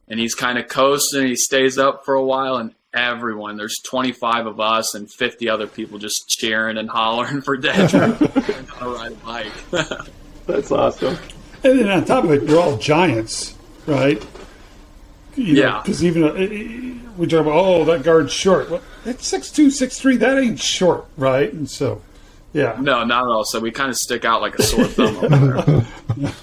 And 0.08 0.20
he's 0.20 0.36
kind 0.36 0.58
of 0.58 0.68
coasting. 0.68 1.26
He 1.26 1.36
stays 1.36 1.78
up 1.78 2.04
for 2.04 2.16
a 2.16 2.24
while, 2.24 2.58
and 2.58 2.76
everyone, 2.94 3.56
there's 3.56 3.80
25 3.86 4.46
of 4.46 4.60
us 4.60 4.94
and 4.94 5.10
50 5.10 5.50
other 5.50 5.68
people 5.68 6.00
just 6.00 6.28
cheering 6.28 6.78
and 6.78 6.90
hollering 6.90 7.42
for 7.42 7.58
Dedrick 7.58 8.18
to 8.80 8.90
ride 8.90 9.14
a 9.14 9.16
bike. 9.16 10.08
That's 10.48 10.72
awesome. 10.72 11.18
And 11.64 11.80
then 11.80 11.90
on 11.90 12.06
top 12.06 12.24
of 12.24 12.32
it, 12.32 12.44
you're 12.44 12.60
all 12.60 12.78
giants, 12.78 13.56
right? 13.86 14.24
You 15.36 15.56
yeah. 15.56 15.82
Because 15.82 16.04
even 16.04 16.24
uh, 16.24 17.12
we 17.18 17.28
talk 17.28 17.42
about, 17.42 17.54
oh, 17.54 17.86
that 17.86 18.04
guard's 18.04 18.34
short. 18.34 18.70
Well, 18.70 18.82
it's 19.06 19.28
six 19.28 19.52
two, 19.52 19.70
six 19.70 20.00
three. 20.00 20.18
That 20.18 20.38
ain't 20.38 20.60
short, 20.60 21.06
right? 21.18 21.52
And 21.52 21.70
so, 21.70 22.02
yeah. 22.54 22.78
No, 22.80 23.04
not 23.04 23.24
at 23.24 23.30
all. 23.30 23.46
So 23.46 23.60
we 23.60 23.72
kind 23.72 23.90
of 23.90 23.98
stick 23.98 24.26
out 24.26 24.42
like 24.42 24.56
a 24.56 24.64
sore 24.64 24.86
thumb 24.86 25.18
over 25.18 25.86
there. 26.16 26.34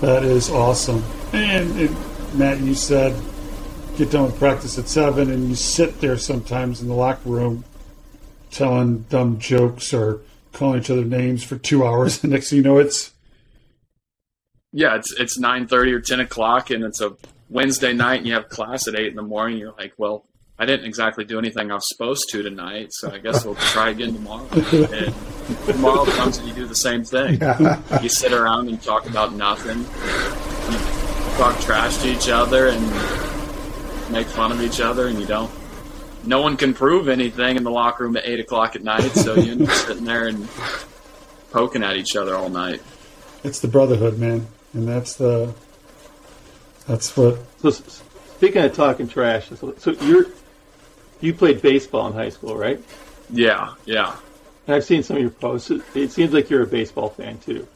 that 0.00 0.24
is 0.24 0.50
awesome. 0.50 1.02
And, 1.32 1.78
and 1.78 2.34
Matt, 2.34 2.60
you 2.60 2.74
said 2.74 3.20
get 3.96 4.10
done 4.10 4.24
with 4.24 4.38
practice 4.38 4.78
at 4.78 4.88
seven, 4.88 5.30
and 5.30 5.48
you 5.48 5.54
sit 5.54 6.00
there 6.00 6.16
sometimes 6.16 6.80
in 6.80 6.88
the 6.88 6.94
locker 6.94 7.28
room 7.28 7.64
telling 8.50 9.00
dumb 9.10 9.38
jokes 9.38 9.92
or 9.92 10.20
calling 10.52 10.80
each 10.80 10.90
other 10.90 11.04
names 11.04 11.42
for 11.42 11.56
two 11.56 11.84
hours. 11.84 12.22
And 12.22 12.32
next 12.32 12.50
thing 12.50 12.58
you 12.58 12.62
know, 12.62 12.78
it's 12.78 13.12
yeah, 14.72 14.96
it's 14.96 15.12
it's 15.18 15.38
nine 15.38 15.66
thirty 15.66 15.92
or 15.92 16.00
ten 16.00 16.20
o'clock, 16.20 16.70
and 16.70 16.82
it's 16.82 17.00
a 17.00 17.12
Wednesday 17.50 17.92
night, 17.92 18.18
and 18.18 18.26
you 18.26 18.34
have 18.34 18.48
class 18.48 18.88
at 18.88 18.94
eight 18.94 19.08
in 19.08 19.16
the 19.16 19.22
morning. 19.22 19.58
You're 19.58 19.74
like, 19.78 19.92
well, 19.98 20.24
I 20.58 20.64
didn't 20.64 20.86
exactly 20.86 21.24
do 21.24 21.38
anything 21.38 21.70
I 21.70 21.74
was 21.74 21.88
supposed 21.88 22.28
to 22.30 22.42
tonight, 22.42 22.88
so 22.92 23.10
I 23.10 23.18
guess 23.18 23.44
we'll 23.44 23.54
try 23.56 23.90
again 23.90 24.14
tomorrow. 24.14 24.48
And 25.42 25.66
tomorrow 25.66 26.04
comes 26.04 26.38
and 26.38 26.46
you 26.46 26.54
do 26.54 26.66
the 26.68 26.74
same 26.76 27.02
thing. 27.02 27.40
You 28.00 28.08
sit 28.08 28.32
around 28.32 28.68
and 28.68 28.80
talk 28.80 29.10
about 29.10 29.34
nothing. 29.34 29.80
You 29.80 31.36
talk 31.36 31.60
trash 31.60 31.98
to 31.98 32.08
each 32.08 32.28
other 32.28 32.68
and 32.68 32.80
make 34.12 34.28
fun 34.28 34.52
of 34.52 34.62
each 34.62 34.80
other, 34.80 35.08
and 35.08 35.18
you 35.18 35.26
don't. 35.26 35.50
No 36.24 36.40
one 36.40 36.56
can 36.56 36.74
prove 36.74 37.08
anything 37.08 37.56
in 37.56 37.64
the 37.64 37.72
locker 37.72 38.04
room 38.04 38.16
at 38.16 38.24
eight 38.24 38.38
o'clock 38.38 38.76
at 38.76 38.84
night, 38.84 39.10
so 39.10 39.34
you 39.34 39.50
end 39.50 39.68
up 39.68 39.74
sitting 39.74 40.04
there 40.04 40.28
and 40.28 40.48
poking 41.50 41.82
at 41.82 41.96
each 41.96 42.14
other 42.14 42.36
all 42.36 42.48
night. 42.48 42.80
It's 43.42 43.58
the 43.58 43.68
brotherhood, 43.68 44.18
man 44.18 44.46
and 44.74 44.88
that's 44.88 45.14
the 45.14 45.54
that's 46.86 47.16
what. 47.16 47.38
So 47.60 47.70
speaking 47.70 48.64
of 48.64 48.74
talking 48.74 49.08
trash, 49.08 49.48
so, 49.48 49.74
so 49.78 49.92
you're 49.92 50.26
you 51.20 51.32
played 51.34 51.62
baseball 51.62 52.08
in 52.08 52.12
high 52.12 52.30
school, 52.30 52.56
right? 52.56 52.82
Yeah, 53.30 53.74
yeah. 53.84 54.16
And 54.66 54.76
I've 54.76 54.84
seen 54.84 55.02
some 55.02 55.16
of 55.16 55.22
your 55.22 55.30
posts. 55.30 55.70
It 55.94 56.10
seems 56.10 56.32
like 56.32 56.50
you're 56.50 56.62
a 56.62 56.66
baseball 56.66 57.10
fan 57.10 57.38
too. 57.38 57.66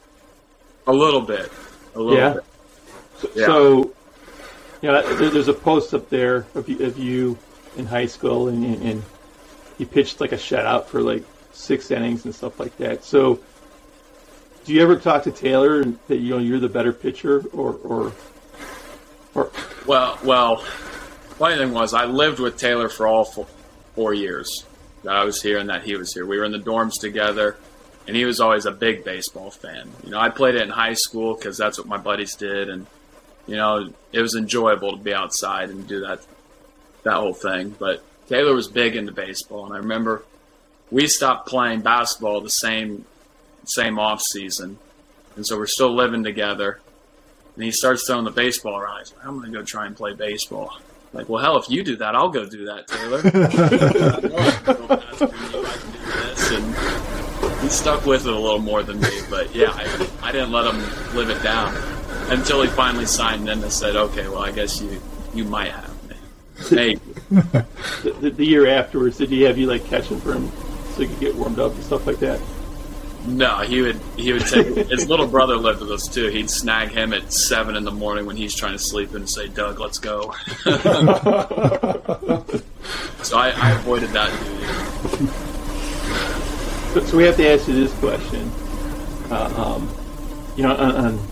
A 0.85 0.93
little 0.93 1.21
bit. 1.21 1.51
A 1.95 1.99
little 1.99 2.17
yeah. 2.17 2.33
bit. 2.33 2.43
So, 3.17 3.29
yeah. 3.35 3.45
so 3.45 3.93
you 4.81 4.91
know, 4.91 5.29
there's 5.29 5.47
a 5.47 5.53
post 5.53 5.93
up 5.93 6.09
there 6.09 6.45
of 6.53 6.69
you, 6.69 6.85
of 6.85 6.99
you 6.99 7.37
in 7.77 7.85
high 7.85 8.05
school, 8.05 8.47
and, 8.47 8.63
and 8.83 9.03
you 9.77 9.85
pitched 9.85 10.21
like 10.21 10.31
a 10.31 10.37
shutout 10.37 10.85
for 10.85 11.01
like 11.01 11.23
six 11.51 11.89
innings 11.91 12.25
and 12.25 12.35
stuff 12.35 12.59
like 12.59 12.77
that. 12.77 13.03
So 13.03 13.39
do 14.67 14.73
you 14.73 14.83
ever 14.83 14.97
talk 14.97 15.23
to 15.23 15.31
Taylor 15.31 15.79
and 15.79 15.97
that 16.09 16.17
you 16.17 16.31
know 16.31 16.39
you're 16.39 16.59
the 16.59 16.67
better 16.67 16.91
pitcher, 16.91 17.41
or 17.53 17.73
or 17.83 18.13
or? 19.33 19.49
Well, 19.87 20.19
well, 20.25 20.57
funny 20.57 21.55
thing 21.55 21.71
was 21.71 21.93
I 21.93 22.03
lived 22.03 22.39
with 22.39 22.57
Taylor 22.57 22.89
for 22.89 23.07
all 23.07 23.23
four, 23.23 23.47
four 23.95 24.13
years 24.13 24.65
that 25.03 25.15
I 25.15 25.23
was 25.23 25.41
here 25.41 25.57
and 25.57 25.69
that 25.69 25.83
he 25.83 25.95
was 25.95 26.13
here. 26.13 26.25
We 26.25 26.37
were 26.37 26.43
in 26.43 26.51
the 26.51 26.59
dorms 26.59 26.99
together, 26.99 27.55
and 28.07 28.15
he 28.15 28.25
was 28.25 28.41
always 28.41 28.65
a 28.65 28.71
big 28.71 29.05
baseball 29.05 29.51
fan. 29.51 29.89
You 30.03 30.11
know, 30.11 30.19
I 30.19 30.27
played 30.27 30.55
it 30.55 30.63
in 30.63 30.69
high 30.69 30.95
school 30.95 31.33
because 31.33 31.57
that's 31.57 31.77
what 31.77 31.87
my 31.87 31.97
buddies 31.97 32.35
did, 32.35 32.67
and 32.67 32.87
you 33.47 33.55
know, 33.55 33.93
it 34.11 34.19
was 34.21 34.35
enjoyable 34.35 34.97
to 34.97 35.01
be 35.01 35.13
outside 35.13 35.69
and 35.69 35.87
do 35.87 36.01
that 36.01 36.19
that 37.03 37.13
whole 37.13 37.33
thing. 37.33 37.73
But 37.79 38.03
Taylor 38.27 38.53
was 38.53 38.67
big 38.67 38.97
into 38.97 39.13
baseball, 39.13 39.65
and 39.65 39.73
I 39.73 39.77
remember 39.77 40.25
we 40.91 41.07
stopped 41.07 41.47
playing 41.47 41.81
basketball 41.83 42.41
the 42.41 42.49
same 42.49 43.05
same 43.69 43.99
off 43.99 44.21
season, 44.21 44.79
and 45.35 45.45
so 45.45 45.57
we're 45.57 45.67
still 45.67 45.95
living 45.95 46.23
together. 46.23 46.79
And 47.55 47.63
he 47.63 47.71
starts 47.71 48.05
throwing 48.05 48.25
the 48.25 48.31
baseball 48.31 48.77
around. 48.77 48.99
He's 48.99 49.13
like, 49.13 49.25
"I'm 49.25 49.39
going 49.39 49.51
to 49.51 49.57
go 49.57 49.63
try 49.63 49.85
and 49.85 49.95
play 49.95 50.13
baseball." 50.13 50.77
like, 51.13 51.29
well, 51.29 51.41
hell, 51.41 51.57
if 51.57 51.69
you 51.69 51.83
do 51.83 51.95
that, 51.97 52.15
I'll 52.15 52.29
go 52.29 52.45
do 52.47 52.65
that, 52.65 52.87
Taylor. 52.87 53.21
and 56.51 57.61
he 57.61 57.69
stuck 57.69 58.05
with 58.05 58.27
it 58.27 58.33
a 58.33 58.39
little 58.39 58.59
more 58.59 58.83
than 58.83 58.99
me, 58.99 59.09
but 59.29 59.53
yeah, 59.55 59.71
I, 59.71 60.09
I 60.21 60.31
didn't 60.31 60.51
let 60.51 60.73
him 60.73 60.79
live 61.15 61.29
it 61.29 61.41
down 61.41 61.75
until 62.29 62.61
he 62.61 62.67
finally 62.69 63.05
signed 63.05 63.49
in 63.49 63.61
and 63.61 63.71
said, 63.71 63.95
"Okay, 63.95 64.27
well, 64.27 64.43
I 64.43 64.51
guess 64.51 64.81
you 64.81 65.01
you 65.33 65.43
might 65.43 65.71
have 65.71 66.09
me." 66.09 66.15
Hey, 66.69 66.95
the, 67.31 68.33
the, 68.35 68.45
year 68.45 68.67
afterwards, 68.67 69.17
did 69.17 69.29
he 69.29 69.41
have 69.43 69.57
you 69.57 69.67
like 69.67 69.85
catching 69.85 70.19
for 70.19 70.33
him 70.33 70.51
so 70.91 71.01
you 71.01 71.07
could 71.07 71.19
get 71.19 71.35
warmed 71.35 71.59
up 71.59 71.73
and 71.73 71.83
stuff 71.83 72.05
like 72.05 72.19
that? 72.19 72.39
No, 73.27 73.57
he 73.57 73.81
would 73.81 73.99
he 74.15 74.31
would 74.31 74.45
take 74.45 74.67
his 74.67 75.09
little 75.09 75.27
brother 75.27 75.57
lived 75.57 75.81
with 75.81 75.91
us 75.91 76.07
too. 76.07 76.29
He'd 76.29 76.49
snag 76.49 76.91
him 76.91 77.11
at 77.13 77.33
seven 77.33 77.75
in 77.75 77.83
the 77.83 77.91
morning 77.91 78.25
when 78.25 78.37
he's 78.37 78.55
trying 78.55 78.71
to 78.71 78.79
sleep 78.79 79.13
and 79.13 79.29
say, 79.29 79.49
"Doug, 79.49 79.81
let's 79.81 79.97
go." 79.97 80.33
so 83.21 83.37
I, 83.37 83.51
I, 83.53 83.71
avoided 83.71 84.11
that 84.11 84.31
So, 87.05 87.17
we 87.17 87.25
have 87.25 87.35
to 87.35 87.49
ask 87.49 87.67
you 87.67 87.73
this 87.73 87.93
question. 87.99 88.49
Uh, 89.29 89.75
um, 89.75 89.93
you 90.55 90.63
know, 90.63 90.73
on, 90.77 90.95
on, 90.95 91.27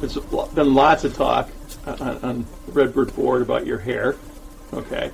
there's 0.00 0.16
been 0.16 0.74
lots 0.74 1.04
of 1.04 1.14
talk 1.14 1.50
on, 1.86 2.00
on 2.00 2.46
the 2.64 2.72
Redbird 2.72 3.14
board 3.14 3.42
about 3.42 3.66
your 3.66 3.78
hair. 3.78 4.16
Okay, 4.72 5.10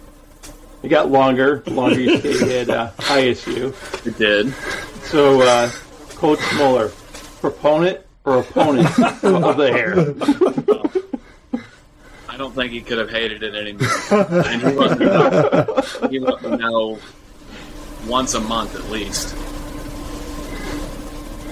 it 0.84 0.88
got 0.88 1.10
longer 1.10 1.64
longer 1.66 2.00
you 2.00 2.16
stayed 2.20 2.68
at 2.68 2.70
uh, 2.70 2.92
ISU. 2.96 3.74
It 4.06 4.16
did. 4.18 4.54
So. 5.02 5.42
Uh, 5.42 5.68
Coach 6.22 6.38
Muller, 6.54 6.92
proponent 7.40 7.98
or 8.24 8.38
opponent 8.38 8.86
of 9.24 9.56
the 9.56 9.72
hair? 9.72 10.14
I 12.28 12.36
don't 12.36 12.54
think 12.54 12.70
he 12.70 12.80
could 12.80 12.98
have 12.98 13.10
hated 13.10 13.42
it 13.42 13.56
any 13.56 13.72
more. 13.72 14.44
And 14.46 14.62
he 14.62 14.68
let 14.68 15.00
me 15.00 15.06
know, 15.06 15.82
he 16.08 16.18
let 16.20 16.42
me 16.44 16.56
know 16.58 17.00
once 18.06 18.34
a 18.34 18.40
month 18.40 18.76
at 18.76 18.88
least. 18.88 19.34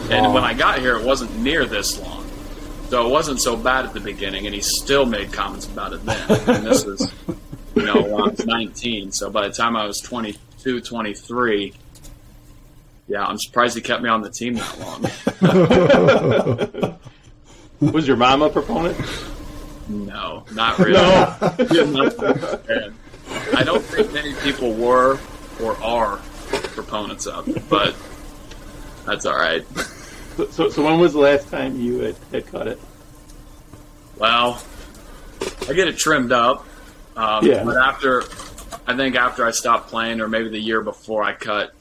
And 0.08 0.32
when 0.32 0.44
I 0.44 0.54
got 0.54 0.78
here, 0.78 0.94
it 0.94 1.04
wasn't 1.04 1.36
near 1.36 1.66
this 1.66 2.00
long. 2.00 2.24
So 2.90 3.04
it 3.04 3.10
wasn't 3.10 3.40
so 3.40 3.56
bad 3.56 3.86
at 3.86 3.92
the 3.92 3.98
beginning, 3.98 4.46
and 4.46 4.54
he 4.54 4.60
still 4.60 5.04
made 5.04 5.32
comments 5.32 5.66
about 5.66 5.94
it 5.94 6.04
then. 6.06 6.30
And 6.48 6.64
this 6.64 6.84
was, 6.84 7.12
you 7.74 7.86
know, 7.86 8.02
when 8.02 8.22
I 8.22 8.28
was 8.28 8.46
19. 8.46 9.10
So 9.10 9.30
by 9.30 9.48
the 9.48 9.52
time 9.52 9.74
I 9.74 9.84
was 9.84 10.00
22, 10.00 10.80
23, 10.80 11.74
yeah, 13.10 13.26
I'm 13.26 13.38
surprised 13.38 13.74
he 13.74 13.82
kept 13.82 14.02
me 14.04 14.08
on 14.08 14.22
the 14.22 14.30
team 14.30 14.54
that 14.54 14.78
long. 14.78 15.02
Was 17.92 18.06
your 18.06 18.16
mom 18.16 18.42
a 18.42 18.50
proponent? 18.50 18.96
No, 19.88 20.44
not 20.52 20.78
really. 20.78 20.92
No. 20.92 21.36
I 23.56 23.64
don't 23.64 23.82
think 23.82 24.12
many 24.12 24.32
people 24.42 24.74
were 24.74 25.18
or 25.60 25.76
are 25.82 26.18
proponents 26.74 27.26
of, 27.26 27.48
it, 27.48 27.68
but 27.68 27.96
that's 29.06 29.26
all 29.26 29.36
right. 29.36 29.66
So, 30.52 30.68
so, 30.70 30.84
when 30.84 31.00
was 31.00 31.12
the 31.12 31.18
last 31.18 31.48
time 31.48 31.80
you 31.80 31.98
had, 31.98 32.16
had 32.30 32.46
cut 32.46 32.68
it? 32.68 32.78
Well, 34.18 34.62
I 35.68 35.72
get 35.72 35.88
it 35.88 35.98
trimmed 35.98 36.30
up. 36.30 36.64
Um, 37.16 37.44
Yeah. 37.44 37.64
But 37.64 37.76
after, 37.76 38.22
I 38.86 38.96
think 38.96 39.16
after 39.16 39.44
I 39.44 39.50
stopped 39.50 39.88
playing, 39.88 40.20
or 40.20 40.28
maybe 40.28 40.48
the 40.48 40.60
year 40.60 40.80
before, 40.80 41.24
I 41.24 41.32
cut 41.34 41.74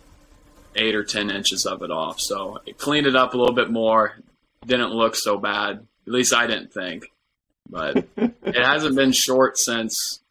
eight 0.80 0.96
or 0.96 1.04
ten 1.04 1.30
inches 1.30 1.66
of 1.66 1.84
it 1.84 1.92
off. 1.92 2.20
So 2.20 2.60
it 2.66 2.78
cleaned 2.78 3.06
it 3.08 3.16
up 3.16 3.34
a 3.34 3.38
little 3.38 3.56
bit 3.56 3.70
more. 3.70 4.18
Didn't 4.66 4.92
look 4.92 5.16
so 5.16 5.38
bad. 5.38 5.86
At 6.08 6.14
least 6.14 6.34
I 6.34 6.48
didn't 6.48 6.74
think. 6.74 7.12
But 7.70 8.08
it 8.18 8.56
hasn't 8.56 8.96
been 8.96 9.12
short 9.12 9.58
since, 9.58 10.22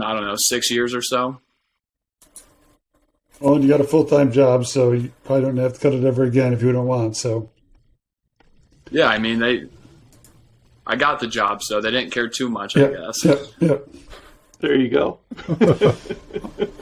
I 0.00 0.12
don't 0.12 0.26
know, 0.26 0.36
six 0.36 0.70
years 0.70 0.94
or 0.94 1.02
so. 1.02 1.40
Well, 3.40 3.54
and 3.54 3.64
you 3.64 3.70
got 3.70 3.80
a 3.80 3.84
full 3.84 4.04
time 4.04 4.30
job, 4.30 4.66
so 4.66 4.92
you 4.92 5.10
probably 5.24 5.46
don't 5.46 5.56
have 5.56 5.72
to 5.74 5.80
cut 5.80 5.94
it 5.94 6.04
ever 6.04 6.22
again 6.24 6.52
if 6.52 6.62
you 6.62 6.70
don't 6.72 6.86
want. 6.86 7.16
So, 7.16 7.50
Yeah, 8.90 9.06
I 9.08 9.18
mean, 9.18 9.38
they, 9.40 9.64
I 10.86 10.94
got 10.96 11.18
the 11.20 11.26
job, 11.26 11.62
so 11.62 11.80
they 11.80 11.90
didn't 11.90 12.12
care 12.12 12.28
too 12.28 12.48
much, 12.48 12.76
I 12.76 12.88
guess. 12.90 13.24
yeah, 13.24 13.34
yeah. 13.60 13.76
There 14.60 14.76
you 14.76 14.90
go. 14.90 15.18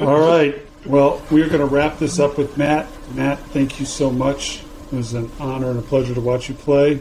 All 0.00 0.20
right. 0.20 0.54
Well, 0.86 1.20
we're 1.30 1.48
going 1.48 1.60
to 1.60 1.66
wrap 1.66 1.98
this 1.98 2.18
up 2.18 2.38
with 2.38 2.56
Matt. 2.56 2.88
Matt, 3.14 3.38
thank 3.48 3.78
you 3.78 3.84
so 3.84 4.10
much. 4.10 4.62
It 4.90 4.96
was 4.96 5.12
an 5.12 5.30
honor 5.38 5.70
and 5.70 5.78
a 5.78 5.82
pleasure 5.82 6.14
to 6.14 6.20
watch 6.20 6.48
you 6.48 6.54
play. 6.54 7.00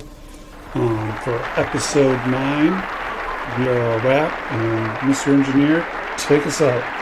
Um, 0.74 1.18
for 1.24 1.36
episode 1.56 2.18
nine, 2.28 2.72
we 3.58 3.70
are 3.70 3.94
a 3.94 4.04
wrap. 4.04 4.52
And 4.52 5.12
Mr. 5.12 5.34
Engineer, 5.34 5.88
take 6.18 6.46
us 6.46 6.62
out. 6.62 6.99